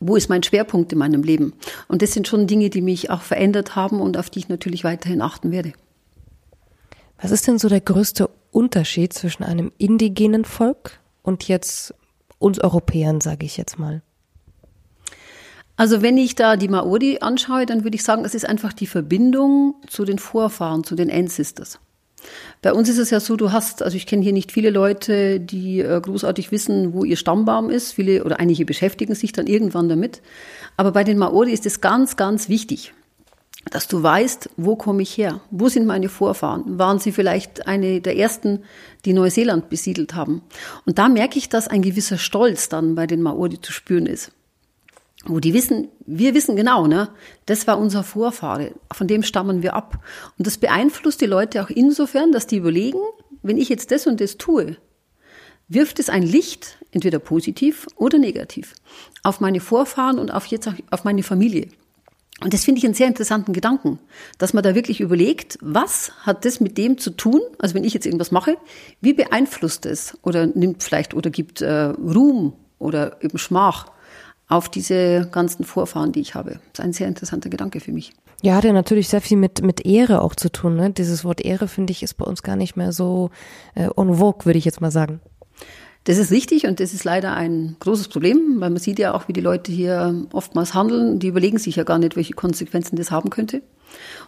wo 0.00 0.16
ist 0.16 0.28
mein 0.28 0.42
Schwerpunkt 0.42 0.92
in 0.92 0.98
meinem 0.98 1.22
Leben? 1.22 1.54
Und 1.88 2.02
das 2.02 2.12
sind 2.12 2.28
schon 2.28 2.46
Dinge, 2.46 2.70
die 2.70 2.82
mich 2.82 3.10
auch 3.10 3.22
verändert 3.22 3.76
haben 3.76 4.00
und 4.00 4.16
auf 4.16 4.30
die 4.30 4.40
ich 4.40 4.48
natürlich 4.48 4.84
weiterhin 4.84 5.22
achten 5.22 5.50
werde. 5.50 5.72
Was 7.20 7.32
ist 7.32 7.46
denn 7.48 7.58
so 7.58 7.68
der 7.68 7.80
größte 7.80 8.30
Unterschied 8.52 9.12
zwischen 9.12 9.42
einem 9.42 9.72
indigenen 9.76 10.44
Volk 10.44 11.00
und 11.22 11.48
jetzt 11.48 11.94
uns 12.38 12.60
Europäern, 12.60 13.20
sage 13.20 13.44
ich 13.44 13.56
jetzt 13.56 13.78
mal? 13.78 14.02
Also 15.78 16.02
wenn 16.02 16.18
ich 16.18 16.34
da 16.34 16.56
die 16.56 16.66
Maori 16.66 17.18
anschaue, 17.20 17.64
dann 17.64 17.84
würde 17.84 17.94
ich 17.94 18.02
sagen, 18.02 18.24
es 18.24 18.34
ist 18.34 18.46
einfach 18.46 18.72
die 18.72 18.88
Verbindung 18.88 19.76
zu 19.86 20.04
den 20.04 20.18
Vorfahren, 20.18 20.82
zu 20.82 20.96
den 20.96 21.08
Ancestors. 21.08 21.78
Bei 22.62 22.72
uns 22.72 22.88
ist 22.88 22.98
es 22.98 23.10
ja 23.10 23.20
so, 23.20 23.36
du 23.36 23.52
hast, 23.52 23.84
also 23.84 23.96
ich 23.96 24.06
kenne 24.06 24.24
hier 24.24 24.32
nicht 24.32 24.50
viele 24.50 24.70
Leute, 24.70 25.38
die 25.38 25.78
äh, 25.78 26.00
großartig 26.00 26.50
wissen, 26.50 26.94
wo 26.94 27.04
ihr 27.04 27.16
Stammbaum 27.16 27.70
ist. 27.70 27.92
Viele 27.92 28.24
oder 28.24 28.40
einige 28.40 28.64
beschäftigen 28.64 29.14
sich 29.14 29.30
dann 29.30 29.46
irgendwann 29.46 29.88
damit. 29.88 30.20
Aber 30.76 30.90
bei 30.90 31.04
den 31.04 31.16
Maori 31.16 31.52
ist 31.52 31.64
es 31.64 31.80
ganz, 31.80 32.16
ganz 32.16 32.48
wichtig, 32.48 32.92
dass 33.70 33.86
du 33.86 34.02
weißt, 34.02 34.50
wo 34.56 34.74
komme 34.74 35.02
ich 35.02 35.16
her? 35.16 35.40
Wo 35.52 35.68
sind 35.68 35.86
meine 35.86 36.08
Vorfahren? 36.08 36.76
Waren 36.76 36.98
sie 36.98 37.12
vielleicht 37.12 37.68
eine 37.68 38.00
der 38.00 38.16
ersten, 38.16 38.64
die 39.04 39.12
Neuseeland 39.12 39.68
besiedelt 39.68 40.16
haben? 40.16 40.42
Und 40.86 40.98
da 40.98 41.08
merke 41.08 41.38
ich, 41.38 41.48
dass 41.48 41.68
ein 41.68 41.82
gewisser 41.82 42.18
Stolz 42.18 42.68
dann 42.68 42.96
bei 42.96 43.06
den 43.06 43.22
Maori 43.22 43.60
zu 43.60 43.70
spüren 43.70 44.06
ist 44.06 44.32
wo 45.24 45.40
die 45.40 45.54
wissen, 45.54 45.88
wir 46.06 46.34
wissen 46.34 46.56
genau, 46.56 46.86
ne, 46.86 47.08
das 47.46 47.66
war 47.66 47.78
unser 47.78 48.02
Vorfahre, 48.04 48.72
von 48.92 49.06
dem 49.06 49.22
stammen 49.22 49.62
wir 49.62 49.74
ab. 49.74 50.02
Und 50.38 50.46
das 50.46 50.58
beeinflusst 50.58 51.20
die 51.20 51.26
Leute 51.26 51.62
auch 51.62 51.70
insofern, 51.70 52.32
dass 52.32 52.46
die 52.46 52.56
überlegen, 52.56 53.00
wenn 53.42 53.58
ich 53.58 53.68
jetzt 53.68 53.90
das 53.90 54.06
und 54.06 54.20
das 54.20 54.38
tue, 54.38 54.76
wirft 55.68 55.98
es 55.98 56.08
ein 56.08 56.22
Licht, 56.22 56.78
entweder 56.92 57.18
positiv 57.18 57.86
oder 57.96 58.18
negativ, 58.18 58.74
auf 59.22 59.40
meine 59.40 59.60
Vorfahren 59.60 60.18
und 60.18 60.32
auf 60.32 60.46
jetzt 60.46 60.66
auch 60.68 60.74
auf 60.90 61.04
meine 61.04 61.22
Familie. 61.22 61.68
Und 62.40 62.54
das 62.54 62.64
finde 62.64 62.78
ich 62.78 62.84
einen 62.84 62.94
sehr 62.94 63.08
interessanten 63.08 63.52
Gedanken, 63.52 63.98
dass 64.38 64.54
man 64.54 64.62
da 64.62 64.76
wirklich 64.76 65.00
überlegt, 65.00 65.58
was 65.60 66.12
hat 66.20 66.44
das 66.44 66.60
mit 66.60 66.78
dem 66.78 66.96
zu 66.96 67.10
tun? 67.10 67.40
Also 67.58 67.74
wenn 67.74 67.82
ich 67.82 67.94
jetzt 67.94 68.06
irgendwas 68.06 68.30
mache, 68.30 68.56
wie 69.00 69.12
beeinflusst 69.12 69.86
es 69.86 70.16
oder 70.22 70.46
nimmt 70.46 70.84
vielleicht 70.84 71.14
oder 71.14 71.30
gibt 71.30 71.60
äh, 71.62 71.86
Ruhm 71.86 72.52
oder 72.78 73.22
eben 73.24 73.38
Schmach 73.38 73.86
auf 74.48 74.68
diese 74.68 75.28
ganzen 75.30 75.64
Vorfahren, 75.64 76.12
die 76.12 76.20
ich 76.20 76.34
habe. 76.34 76.60
Das 76.72 76.78
ist 76.78 76.84
ein 76.84 76.92
sehr 76.92 77.08
interessanter 77.08 77.50
Gedanke 77.50 77.80
für 77.80 77.92
mich. 77.92 78.12
Ja, 78.42 78.54
hat 78.54 78.64
ja 78.64 78.72
natürlich 78.72 79.08
sehr 79.08 79.20
viel 79.20 79.36
mit, 79.36 79.62
mit 79.62 79.84
Ehre 79.84 80.22
auch 80.22 80.34
zu 80.34 80.50
tun. 80.50 80.76
Ne? 80.76 80.90
Dieses 80.90 81.24
Wort 81.24 81.40
Ehre, 81.44 81.68
finde 81.68 81.90
ich, 81.90 82.02
ist 82.02 82.14
bei 82.14 82.24
uns 82.24 82.42
gar 82.42 82.56
nicht 82.56 82.76
mehr 82.76 82.92
so 82.92 83.30
äh, 83.74 83.88
en 83.96 84.14
vogue, 84.14 84.46
würde 84.46 84.58
ich 84.58 84.64
jetzt 84.64 84.80
mal 84.80 84.90
sagen. 84.90 85.20
Das 86.04 86.16
ist 86.16 86.30
richtig 86.30 86.66
und 86.66 86.80
das 86.80 86.94
ist 86.94 87.04
leider 87.04 87.34
ein 87.34 87.76
großes 87.80 88.08
Problem, 88.08 88.56
weil 88.60 88.70
man 88.70 88.78
sieht 88.78 88.98
ja 88.98 89.12
auch, 89.12 89.28
wie 89.28 89.32
die 89.32 89.42
Leute 89.42 89.70
hier 89.72 90.26
oftmals 90.32 90.72
handeln. 90.72 91.18
Die 91.18 91.26
überlegen 91.26 91.58
sich 91.58 91.76
ja 91.76 91.84
gar 91.84 91.98
nicht, 91.98 92.16
welche 92.16 92.32
Konsequenzen 92.32 92.96
das 92.96 93.10
haben 93.10 93.28
könnte. 93.28 93.60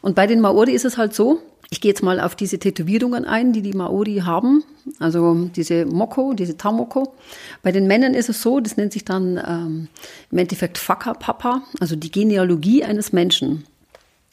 Und 0.02 0.14
bei 0.16 0.26
den 0.26 0.40
Maori 0.40 0.72
ist 0.72 0.84
es 0.84 0.98
halt 0.98 1.14
so, 1.14 1.38
ich 1.72 1.80
gehe 1.80 1.90
jetzt 1.90 2.02
mal 2.02 2.18
auf 2.18 2.34
diese 2.34 2.58
Tätowierungen 2.58 3.24
ein, 3.24 3.52
die 3.52 3.62
die 3.62 3.72
Maori 3.72 4.22
haben, 4.24 4.64
also 4.98 5.48
diese 5.54 5.86
Moko, 5.86 6.32
diese 6.32 6.56
Tamoko. 6.56 7.14
Bei 7.62 7.70
den 7.70 7.86
Männern 7.86 8.14
ist 8.14 8.28
es 8.28 8.42
so, 8.42 8.58
das 8.58 8.76
nennt 8.76 8.92
sich 8.92 9.04
dann 9.04 9.40
ähm, 9.46 9.88
im 10.32 10.38
Endeffekt 10.38 10.86
Whakapapa, 10.88 11.62
also 11.78 11.94
die 11.94 12.10
Genealogie 12.10 12.82
eines 12.82 13.12
Menschen 13.12 13.64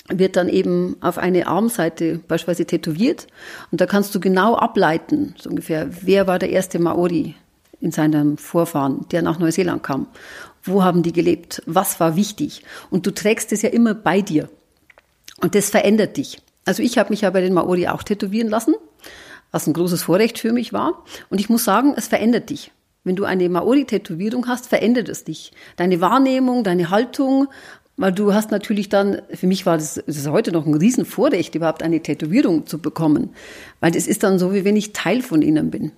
wird 0.10 0.36
dann 0.36 0.50
eben 0.50 0.96
auf 1.02 1.18
eine 1.18 1.48
Armseite 1.48 2.20
beispielsweise 2.28 2.66
tätowiert 2.66 3.28
und 3.72 3.82
da 3.82 3.86
kannst 3.86 4.16
du 4.16 4.20
genau 4.20 4.56
ableiten, 4.56 5.36
so 5.38 5.50
ungefähr, 5.50 5.90
wer 6.02 6.26
war 6.26 6.40
der 6.40 6.50
erste 6.50 6.80
Maori 6.80 7.36
in 7.82 7.92
seinem 7.92 8.38
Vorfahren, 8.38 9.06
der 9.12 9.22
nach 9.22 9.38
Neuseeland 9.38 9.84
kam. 9.84 10.08
Wo 10.64 10.84
haben 10.84 11.04
die 11.04 11.14
gelebt? 11.14 11.62
Was 11.68 12.00
war 12.00 12.16
wichtig? 12.16 12.64
Und 12.90 13.06
du 13.06 13.12
trägst 13.12 13.52
es 13.52 13.62
ja 13.62 13.70
immer 13.70 13.94
bei 13.94 14.22
dir. 14.22 14.50
Und 15.40 15.54
das 15.54 15.70
verändert 15.70 16.18
dich. 16.18 16.40
Also 16.68 16.84
ich 16.84 16.98
habe 16.98 17.10
mich 17.10 17.22
ja 17.22 17.30
bei 17.30 17.42
den 17.42 17.54
Maori 17.54 17.88
auch 17.88 18.04
tätowieren 18.04 18.50
lassen, 18.50 18.76
was 19.52 19.68
ein 19.68 19.74
großes 19.74 20.04
Vorrecht 20.04 20.38
für 20.38 20.52
mich 20.52 20.74
war. 20.74 21.04
Und 21.30 21.40
ich 21.40 21.50
muss 21.50 21.64
sagen, 21.64 21.94
es 21.96 22.08
verändert 22.08 22.50
dich. 22.50 22.72
Wenn 23.06 23.16
du 23.16 23.24
eine 23.24 23.48
Maori-Tätowierung 23.48 24.48
hast, 24.48 24.68
verändert 24.68 25.08
es 25.08 25.24
dich. 25.24 25.54
Deine 25.78 26.02
Wahrnehmung, 26.02 26.66
deine 26.66 26.90
Haltung, 26.90 27.48
weil 27.96 28.12
du 28.12 28.34
hast 28.34 28.52
natürlich 28.52 28.90
dann, 28.90 29.22
für 29.34 29.48
mich 29.48 29.66
war 29.66 29.78
das, 29.78 29.96
das 30.06 30.18
ist 30.18 30.28
heute 30.28 30.52
noch 30.52 30.66
ein 30.66 30.74
Riesenvorrecht, 30.74 31.56
überhaupt 31.56 31.84
eine 31.84 32.04
Tätowierung 32.04 32.66
zu 32.66 32.80
bekommen. 32.80 33.30
Weil 33.80 33.92
das 33.92 34.06
ist 34.06 34.24
dann 34.24 34.38
so, 34.38 34.54
wie 34.54 34.66
wenn 34.66 34.76
ich 34.76 34.92
Teil 34.92 35.22
von 35.22 35.42
ihnen 35.42 35.72
bin. 35.72 35.94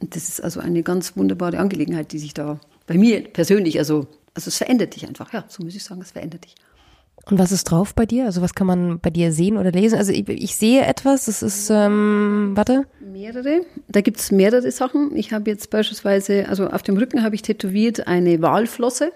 Und 0.00 0.16
das 0.16 0.28
ist 0.28 0.40
also 0.40 0.58
eine 0.58 0.82
ganz 0.82 1.16
wunderbare 1.16 1.58
Angelegenheit, 1.58 2.10
die 2.10 2.18
sich 2.18 2.34
da 2.34 2.58
bei 2.88 2.98
mir 2.98 3.22
persönlich, 3.22 3.78
also, 3.78 4.08
also 4.34 4.48
es 4.48 4.56
verändert 4.56 4.96
dich 4.96 5.06
einfach. 5.06 5.32
Ja, 5.32 5.44
so 5.46 5.62
muss 5.62 5.76
ich 5.76 5.84
sagen, 5.84 6.00
es 6.00 6.10
verändert 6.10 6.44
dich. 6.46 6.56
Und 7.26 7.38
was 7.38 7.52
ist 7.52 7.64
drauf 7.64 7.94
bei 7.94 8.06
dir? 8.06 8.24
Also 8.24 8.42
was 8.42 8.54
kann 8.54 8.66
man 8.66 8.98
bei 8.98 9.10
dir 9.10 9.32
sehen 9.32 9.56
oder 9.56 9.70
lesen? 9.70 9.98
Also 9.98 10.12
ich, 10.12 10.28
ich 10.28 10.56
sehe 10.56 10.82
etwas, 10.84 11.26
das 11.26 11.42
ist, 11.42 11.70
ähm, 11.70 12.52
warte. 12.54 12.86
Mehrere. 13.00 13.60
Da 13.88 14.00
gibt's 14.00 14.32
mehrere 14.32 14.70
Sachen. 14.70 15.14
Ich 15.14 15.32
habe 15.32 15.50
jetzt 15.50 15.70
beispielsweise, 15.70 16.48
also 16.48 16.68
auf 16.68 16.82
dem 16.82 16.96
Rücken 16.96 17.22
habe 17.22 17.34
ich 17.34 17.42
tätowiert 17.42 18.06
eine 18.06 18.40
Walflosse. 18.40 19.12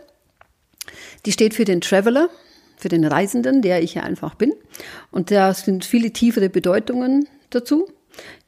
Die 1.25 1.33
steht 1.33 1.55
für 1.55 1.65
den 1.65 1.81
Traveler, 1.81 2.29
für 2.77 2.89
den 2.89 3.05
Reisenden, 3.05 3.63
der 3.63 3.83
ich 3.83 3.95
ja 3.95 4.03
einfach 4.03 4.35
bin. 4.35 4.53
Und 5.11 5.31
da 5.31 5.55
sind 5.55 5.85
viele 5.85 6.13
tiefere 6.13 6.51
Bedeutungen 6.51 7.27
dazu. 7.51 7.89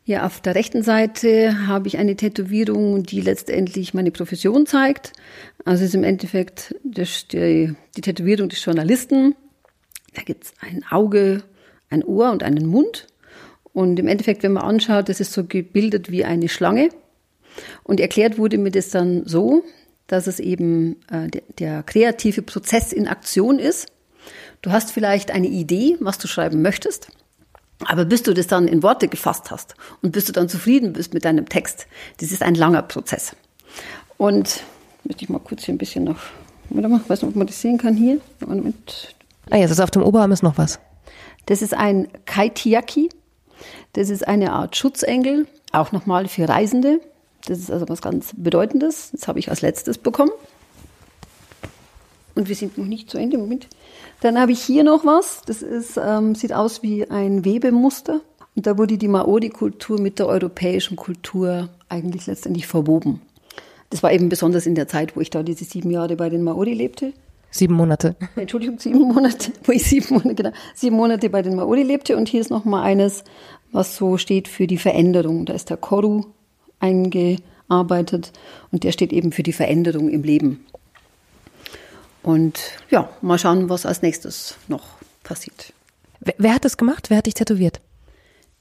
Hier 0.05 0.25
auf 0.25 0.40
der 0.40 0.55
rechten 0.55 0.83
Seite 0.83 1.66
habe 1.66 1.88
ich 1.88 1.99
eine 1.99 2.14
Tätowierung, 2.14 3.03
die 3.03 3.21
letztendlich 3.21 3.95
meine 3.95 4.12
Profession 4.12 4.66
zeigt. 4.66 5.12
Also 5.64 5.83
es 5.83 5.88
ist 5.88 5.95
im 5.97 6.05
Endeffekt 6.05 6.77
die, 6.85 7.75
die 7.97 8.01
Tätowierung 8.01 8.49
des 8.49 8.64
Journalisten 8.64 9.35
da 10.16 10.22
gibt's 10.22 10.52
ein 10.61 10.85
Auge, 10.90 11.42
ein 11.90 12.02
Ohr 12.02 12.31
und 12.31 12.42
einen 12.42 12.66
Mund. 12.66 13.07
Und 13.72 13.98
im 13.98 14.09
Endeffekt, 14.09 14.42
wenn 14.42 14.55
man 14.55 14.64
anschaut, 14.64 15.09
das 15.09 15.20
ist 15.20 15.33
so 15.33 15.44
gebildet 15.44 16.11
wie 16.11 16.24
eine 16.24 16.48
Schlange. 16.48 16.88
Und 17.85 18.00
erklärt 18.00 18.38
wurde 18.38 18.59
mir 18.59 18.70
das 18.70 18.88
dann 18.88 19.26
so, 19.26 19.62
dass 20.07 20.26
es 20.26 20.40
eben 20.40 20.96
äh, 21.11 21.29
der, 21.29 21.42
der 21.59 21.83
kreative 21.83 22.42
Prozess 22.42 22.92
in 22.92 23.09
Aktion 23.09 23.59
ist. 23.59 23.88
Du 24.62 24.70
hast 24.72 24.90
vielleicht 24.90 25.31
eine 25.31 25.48
Idee, 25.48 25.96
was 26.00 26.18
du 26.18 26.29
schreiben 26.29 26.62
möchtest. 26.62 27.09
Aber 27.85 28.07
bis 28.07 28.22
du 28.22 28.33
das 28.33 28.46
dann 28.46 28.68
in 28.68 28.83
Worte 28.83 29.09
gefasst 29.09 29.50
hast 29.50 29.74
und 30.00 30.12
bis 30.12 30.24
du 30.24 30.33
dann 30.33 30.48
zufrieden 30.48 30.94
bist 30.94 31.12
mit 31.12 31.26
deinem 31.26 31.46
Text, 31.46 31.87
das 32.18 32.33
ist 32.33 32.42
ein 32.42 32.55
langer 32.55 32.83
Prozess. 32.83 33.37
Und 34.16 34.62
möchte 35.05 35.24
ich 35.24 35.29
mal 35.29 35.40
kurz 35.40 35.64
hier 35.64 35.74
ein 35.74 35.79
bisschen 35.79 36.05
noch, 36.05 36.20
warte 36.70 36.88
mal, 36.88 37.00
weiß 37.07 37.20
nicht, 37.20 37.29
ob 37.29 37.37
man 37.37 37.46
das 37.46 37.61
sehen 37.61 37.76
kann 37.76 37.94
hier. 37.94 38.18
Mit 38.46 39.14
Ah, 39.50 39.56
jetzt 39.56 39.70
ist 39.70 39.80
auf 39.80 39.90
dem 39.90 40.02
Oberarm 40.02 40.32
ist 40.32 40.42
noch 40.42 40.59
was. 40.59 40.80
Das 41.46 41.62
ist 41.62 41.74
ein 41.74 42.09
Kaitiaki. 42.24 43.09
Das 43.92 44.11
ist 44.11 44.26
eine 44.26 44.52
Art 44.52 44.76
Schutzengel, 44.76 45.46
auch 45.72 45.92
nochmal 45.92 46.28
für 46.28 46.48
Reisende. 46.48 47.00
Das 47.46 47.59
ist 47.59 47.70
also 47.70 47.88
was 47.88 48.02
ganz 48.02 48.32
Bedeutendes. 48.37 49.11
Das 49.12 49.28
habe 49.28 49.38
ich 49.38 49.48
als 49.48 49.62
letztes 49.62 49.98
bekommen. 49.98 50.32
Und 52.35 52.48
wir 52.48 52.56
sind 52.56 52.76
noch 52.76 52.85
nicht 52.85 53.09
zu 53.09 53.18
Ende. 53.18 53.38
Moment. 53.38 53.68
Dann 54.20 54.38
habe 54.38 54.52
ich 54.52 54.62
hier 54.62 54.85
noch 54.85 55.06
was. 55.06 55.42
Das 55.46 55.62
ist, 55.62 55.96
ähm, 55.96 56.35
sieht 56.35 56.52
aus 56.52 56.82
wie 56.82 57.09
ein 57.09 57.44
Webemuster. 57.44 58.20
Und 58.54 58.66
da 58.66 58.76
wurde 58.76 58.98
die 58.98 59.09
Maori-Kultur 59.09 60.00
mit 60.00 60.18
der 60.18 60.26
europäischen 60.26 60.96
Kultur 60.96 61.68
eigentlich 61.88 62.26
letztendlich 62.26 62.66
verwoben. 62.66 63.22
Das 63.90 64.02
war 64.02 64.12
eben 64.12 64.28
besonders 64.28 64.66
in 64.66 64.74
der 64.74 64.88
Zeit, 64.88 65.16
wo 65.16 65.20
ich 65.20 65.30
da 65.30 65.42
diese 65.42 65.64
sieben 65.64 65.90
Jahre 65.90 66.16
bei 66.16 66.28
den 66.28 66.42
Maori 66.42 66.74
lebte. 66.74 67.12
Sieben 67.50 67.74
Monate. 67.74 68.16
Entschuldigung, 68.37 68.78
sieben 68.78 69.00
Monate, 69.00 69.52
wo 69.64 69.72
ich 69.72 69.85
sieben 69.85 70.14
Monate, 70.14 70.35
genau, 70.35 70.52
sieben 70.74 70.96
Monate 70.96 71.30
bei 71.30 71.42
den 71.42 71.56
Maori 71.56 71.82
lebte. 71.82 72.16
Und 72.16 72.28
hier 72.28 72.40
ist 72.40 72.50
noch 72.50 72.64
mal 72.64 72.82
eines, 72.82 73.24
was 73.72 73.96
so 73.96 74.18
steht 74.18 74.48
für 74.48 74.66
die 74.66 74.78
Veränderung. 74.78 75.46
Da 75.46 75.54
ist 75.54 75.70
der 75.70 75.76
Koru 75.76 76.24
eingearbeitet 76.80 78.32
und 78.72 78.85
der 78.85 78.92
steht 78.92 79.12
eben 79.12 79.32
für 79.32 79.42
die 79.42 79.52
Veränderung 79.52 80.11
im 80.11 80.22
Leben. 80.22 80.66
Und 82.22 82.61
ja, 82.90 83.09
mal 83.22 83.38
schauen, 83.38 83.68
was 83.68 83.87
als 83.87 84.02
nächstes 84.02 84.56
noch 84.68 84.82
passiert. 85.22 85.72
Wer, 86.20 86.35
wer 86.38 86.54
hat 86.54 86.64
das 86.64 86.76
gemacht? 86.76 87.09
Wer 87.09 87.18
hat 87.18 87.26
dich 87.26 87.35
tätowiert? 87.35 87.80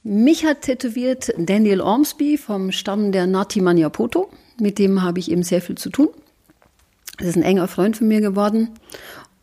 Mich 0.02 0.44
hat 0.44 0.62
tätowiert 0.62 1.32
Daniel 1.36 1.80
Ormsby 1.80 2.38
vom 2.38 2.70
Stamm 2.70 3.10
der 3.10 3.26
Nati 3.26 3.60
Maniapoto. 3.60 4.30
Mit 4.60 4.78
dem 4.78 5.02
habe 5.02 5.18
ich 5.18 5.32
eben 5.32 5.42
sehr 5.42 5.60
viel 5.60 5.76
zu 5.76 5.90
tun. 5.90 6.08
Das 7.18 7.28
ist 7.28 7.36
ein 7.36 7.42
enger 7.42 7.68
Freund 7.68 7.96
von 7.96 8.08
mir 8.08 8.20
geworden. 8.20 8.70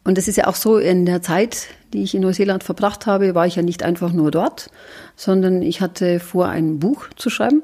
Und 0.03 0.17
es 0.17 0.27
ist 0.27 0.35
ja 0.35 0.47
auch 0.47 0.55
so, 0.55 0.77
in 0.77 1.05
der 1.05 1.21
Zeit, 1.21 1.67
die 1.93 2.03
ich 2.03 2.13
in 2.13 2.21
Neuseeland 2.21 2.63
verbracht 2.63 3.05
habe, 3.05 3.35
war 3.35 3.47
ich 3.47 3.55
ja 3.55 3.61
nicht 3.61 3.83
einfach 3.83 4.11
nur 4.11 4.31
dort, 4.31 4.69
sondern 5.15 5.61
ich 5.61 5.81
hatte 5.81 6.19
vor, 6.19 6.47
ein 6.49 6.79
Buch 6.79 7.05
zu 7.15 7.29
schreiben. 7.29 7.63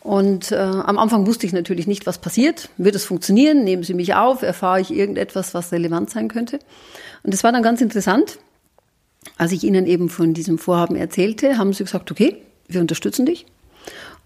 Und 0.00 0.52
äh, 0.52 0.56
am 0.56 0.96
Anfang 0.96 1.26
wusste 1.26 1.46
ich 1.46 1.52
natürlich 1.52 1.86
nicht, 1.86 2.06
was 2.06 2.18
passiert. 2.18 2.70
Wird 2.78 2.94
es 2.94 3.04
funktionieren? 3.04 3.64
Nehmen 3.64 3.82
Sie 3.82 3.94
mich 3.94 4.14
auf? 4.14 4.42
Erfahre 4.42 4.80
ich 4.80 4.90
irgendetwas, 4.90 5.52
was 5.52 5.70
relevant 5.70 6.08
sein 6.08 6.28
könnte? 6.28 6.60
Und 7.24 7.34
es 7.34 7.44
war 7.44 7.52
dann 7.52 7.62
ganz 7.62 7.80
interessant. 7.82 8.38
Als 9.36 9.52
ich 9.52 9.64
Ihnen 9.64 9.86
eben 9.86 10.08
von 10.08 10.32
diesem 10.32 10.56
Vorhaben 10.56 10.96
erzählte, 10.96 11.58
haben 11.58 11.72
Sie 11.72 11.84
gesagt, 11.84 12.10
okay, 12.10 12.38
wir 12.68 12.80
unterstützen 12.80 13.26
dich. 13.26 13.44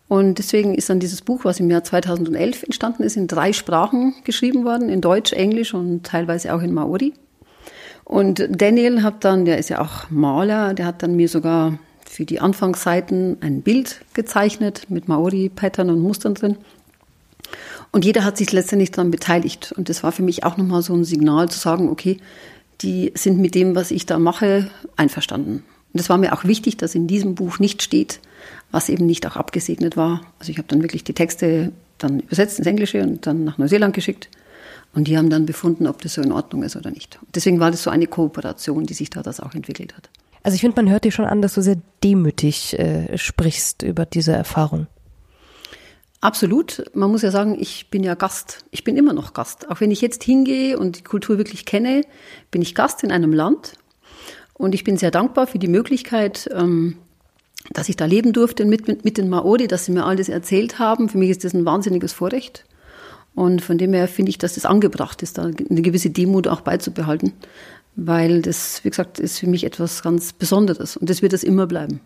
Und 0.09 0.39
deswegen 0.39 0.75
ist 0.75 0.91
dann 0.91 1.01
dieses 1.01 1.23
Buch, 1.23 1.45
was 1.45 1.61
im 1.61 1.71
Jahr 1.71 1.85
2011 1.85 2.65
entstanden 2.65 3.03
ist, 3.03 3.17
in 3.17 3.29
drei 3.29 3.53
Sprachen 3.53 4.15
geschrieben 4.25 4.65
worden, 4.65 4.89
in 4.89 5.01
Deutsch, 5.01 5.33
Englisch 5.33 5.73
und 5.73 6.05
teilweise 6.05 6.55
auch 6.55 6.61
in 6.61 6.75
Maori. 6.75 7.15
Und 8.05 8.47
Daniel 8.51 9.03
hat 9.03 9.25
dann, 9.25 9.45
der 9.45 9.59
ist 9.59 9.71
ja 9.71 9.81
auch 9.81 10.11
Maler, 10.11 10.75
der 10.75 10.87
hat 10.87 11.03
dann 11.03 11.17
mir 11.17 11.29
sogar 11.29 11.79
für 12.05 12.27
die 12.27 12.41
Anfangsseiten 12.41 13.39
ein 13.41 13.63
Bild 13.63 14.05
gezeichnet 14.13 14.91
mit 14.91 15.09
Maori-Pattern 15.09 15.89
und 15.89 16.01
Mustern 16.01 16.35
drin. 16.35 16.59
Und 17.91 18.05
jeder 18.05 18.25
hat 18.25 18.37
sich 18.37 18.53
letztendlich 18.53 18.91
daran 18.91 19.11
beteiligt. 19.11 19.73
Und 19.77 19.89
das 19.89 20.03
war 20.03 20.13
für 20.13 20.23
mich 20.23 20.45
auch 20.45 20.57
nochmal 20.57 20.83
so 20.83 20.95
ein 20.95 21.05
Signal 21.05 21.49
zu 21.49 21.59
sagen, 21.59 21.89
okay, 21.89 22.19
die 22.83 23.13
sind 23.15 23.39
mit 23.39 23.55
dem, 23.55 23.75
was 23.75 23.91
ich 23.91 24.07
da 24.07 24.19
mache, 24.19 24.71
einverstanden. 24.97 25.63
Und 25.93 26.01
es 26.01 26.09
war 26.09 26.19
mir 26.19 26.33
auch 26.33 26.45
wichtig, 26.45 26.77
dass 26.77 26.95
in 26.95 27.07
diesem 27.07 27.35
Buch 27.35 27.59
nicht 27.59 27.83
steht, 27.83 28.21
was 28.73 28.89
eben 28.89 29.07
nicht 29.07 29.25
auch 29.27 29.37
abgesegnet 29.37 29.97
war. 29.97 30.23
Also 30.41 30.51
ich 30.51 30.59
habe 30.59 30.67
dann 30.67 30.83
wirklich 30.83 31.05
die 31.05 31.13
Texte 31.13 31.71
dann 31.99 32.21
übersetzt 32.21 32.59
ins 32.59 32.67
Englische 32.67 33.03
und 33.03 33.27
dann 33.27 33.45
nach 33.45 33.59
Neuseeland 33.59 33.95
geschickt. 33.95 34.29
Und 34.95 35.09
die 35.09 35.17
haben 35.17 35.31
dann 35.31 35.47
befunden, 35.47 35.87
ob 35.87 36.03
das 36.03 36.15
so 36.15 36.23
in 36.23 36.33
Ordnung 36.33 36.65
ist 36.65 36.77
oder 36.77 36.91
nicht. 36.91 37.19
Deswegen 37.35 37.61
war 37.61 37.71
das 37.71 37.85
so 37.85 37.91
eine 37.91 38.07
Kooperation, 38.07 38.85
die 38.85 38.95
sich 38.95 39.11
da 39.11 39.23
das 39.23 39.41
auch 39.41 39.55
entwickelt 39.55 39.97
hat. 39.97 40.11
Also 40.43 40.57
ich 40.57 40.61
finde, 40.61 40.83
man 40.83 40.91
hört 40.91 41.05
dir 41.05 41.13
schon 41.13 41.25
an, 41.25 41.41
dass 41.41 41.55
du 41.55 41.63
sehr 41.63 41.79
demütig 42.03 42.79
äh, 42.79 43.17
sprichst 43.17 43.83
über 43.83 44.05
diese 44.05 44.33
Erfahrung. 44.33 44.89
Absolut. 46.21 46.85
Man 46.95 47.11
muss 47.11 47.23
ja 47.23 47.31
sagen, 47.31 47.57
ich 47.59 47.91
bin 47.91 48.03
ja 48.03 48.15
Gast. 48.15 48.65
Ich 48.71 48.85
bin 48.85 48.97
immer 48.97 49.13
noch 49.13 49.35
Gast. 49.35 49.71
Auch 49.71 49.81
wenn 49.81 49.91
ich 49.91 50.01
jetzt 50.01 50.23
hingehe 50.23 50.79
und 50.79 50.99
die 50.99 51.05
Kultur 51.05 51.39
wirklich 51.39 51.65
kenne, 51.65 52.03
bin 52.51 52.63
ich 52.63 52.75
Gast 52.75 53.03
in 53.03 53.13
einem 53.13 53.33
Land. 53.33 53.75
Und 54.55 54.75
ich 54.75 54.85
bin 54.85 54.97
sehr 54.97 55.11
dankbar 55.11 55.47
für 55.47 55.59
die 55.59 55.69
Möglichkeit, 55.69 56.49
ähm, 56.53 56.97
dass 57.71 57.89
ich 57.89 57.97
da 57.97 58.05
leben 58.05 58.33
durfte 58.33 58.65
mit, 58.65 59.05
mit, 59.05 59.19
den 59.19 59.29
Maori, 59.29 59.69
dass 59.69 59.85
sie 59.85 59.93
mir 59.93 60.05
all 60.05 60.17
das 60.17 60.29
erzählt 60.29 60.79
haben. 60.79 61.09
Für 61.09 61.19
mich 61.19 61.31
ist 61.31 61.45
das 61.45 61.55
ein 61.55 61.65
wahnsinniges 61.65 62.13
Vorrecht. 62.13 62.65
Und 63.35 63.63
von 63.63 63.79
dem 63.79 63.93
her 63.93 64.09
finde 64.09 64.31
ich, 64.31 64.39
dass 64.39 64.55
das 64.55 64.67
angebracht 64.67 65.23
ist, 65.23 65.39
da 65.39 65.45
eine 65.45 65.83
gewisse 65.83 66.11
Demut 66.11 66.49
auch 66.49 66.61
beizubehalten, 66.61 67.33
weil 67.97 68.43
das, 68.43 68.85
wie 68.85 68.91
gesagt, 68.91 69.19
ist 69.19 69.39
für 69.39 69.47
mich 69.47 69.65
etwas 69.65 70.03
ganz 70.03 70.33
Besonderes 70.33 70.97
und 70.97 71.09
das 71.09 71.23
wird 71.23 71.33
es 71.33 71.43
immer 71.43 71.67
bleiben. 71.67 72.01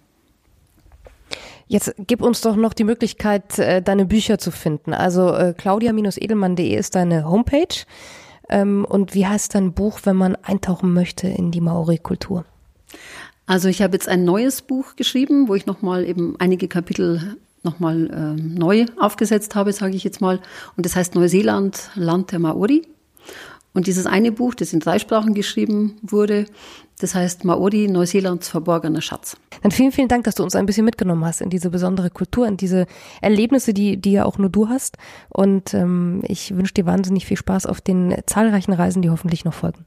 Jetzt 1.68 1.94
gib 1.98 2.22
uns 2.22 2.42
doch 2.42 2.54
noch 2.54 2.74
die 2.74 2.84
Möglichkeit, 2.84 3.58
äh, 3.58 3.82
deine 3.82 4.06
Bücher 4.06 4.38
zu 4.38 4.52
finden. 4.52 4.94
Also 4.94 5.34
äh, 5.34 5.52
claudia-edelmann.de 5.52 6.76
ist 6.76 6.94
deine 6.94 7.28
Homepage. 7.28 7.84
Ähm, 8.48 8.86
und 8.88 9.14
wie 9.14 9.26
heißt 9.26 9.56
dein 9.56 9.72
Buch, 9.72 9.98
wenn 10.04 10.14
man 10.14 10.36
eintauchen 10.36 10.92
möchte 10.94 11.26
in 11.26 11.50
die 11.50 11.60
Maori-Kultur? 11.60 12.44
Also 13.46 13.68
ich 13.68 13.80
habe 13.80 13.94
jetzt 13.94 14.08
ein 14.08 14.24
neues 14.24 14.62
Buch 14.62 14.96
geschrieben, 14.96 15.48
wo 15.48 15.54
ich 15.54 15.66
nochmal 15.66 16.04
eben 16.04 16.34
einige 16.38 16.68
Kapitel 16.68 17.36
nochmal 17.62 18.10
äh, 18.10 18.40
neu 18.40 18.86
aufgesetzt 18.98 19.54
habe, 19.54 19.72
sage 19.72 19.94
ich 19.94 20.04
jetzt 20.04 20.20
mal. 20.20 20.40
Und 20.76 20.86
das 20.86 20.96
heißt 20.96 21.14
Neuseeland, 21.14 21.90
Land 21.94 22.32
der 22.32 22.38
Maori. 22.38 22.82
Und 23.72 23.86
dieses 23.86 24.06
eine 24.06 24.32
Buch, 24.32 24.54
das 24.54 24.72
in 24.72 24.80
drei 24.80 24.98
Sprachen 24.98 25.34
geschrieben 25.34 25.96
wurde, 26.00 26.46
das 26.98 27.14
heißt 27.14 27.44
Maori, 27.44 27.88
Neuseelands 27.88 28.48
verborgener 28.48 29.02
Schatz. 29.02 29.36
Dann 29.62 29.70
vielen, 29.70 29.92
vielen 29.92 30.08
Dank, 30.08 30.24
dass 30.24 30.36
du 30.36 30.42
uns 30.42 30.56
ein 30.56 30.64
bisschen 30.64 30.86
mitgenommen 30.86 31.24
hast 31.26 31.42
in 31.42 31.50
diese 31.50 31.68
besondere 31.68 32.08
Kultur, 32.08 32.46
in 32.46 32.56
diese 32.56 32.86
Erlebnisse, 33.20 33.74
die, 33.74 33.98
die 33.98 34.12
ja 34.12 34.24
auch 34.24 34.38
nur 34.38 34.48
du 34.48 34.70
hast. 34.70 34.96
Und 35.28 35.74
ähm, 35.74 36.22
ich 36.26 36.56
wünsche 36.56 36.72
dir 36.72 36.86
wahnsinnig 36.86 37.26
viel 37.26 37.36
Spaß 37.36 37.66
auf 37.66 37.82
den 37.82 38.14
zahlreichen 38.24 38.72
Reisen, 38.72 39.02
die 39.02 39.10
hoffentlich 39.10 39.44
noch 39.44 39.54
folgen. 39.54 39.84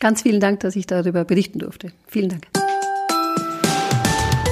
Ganz 0.00 0.22
vielen 0.22 0.40
Dank, 0.40 0.60
dass 0.60 0.74
ich 0.74 0.86
darüber 0.86 1.24
berichten 1.24 1.60
durfte. 1.60 1.92
Vielen 2.08 2.30
Dank. 2.30 2.59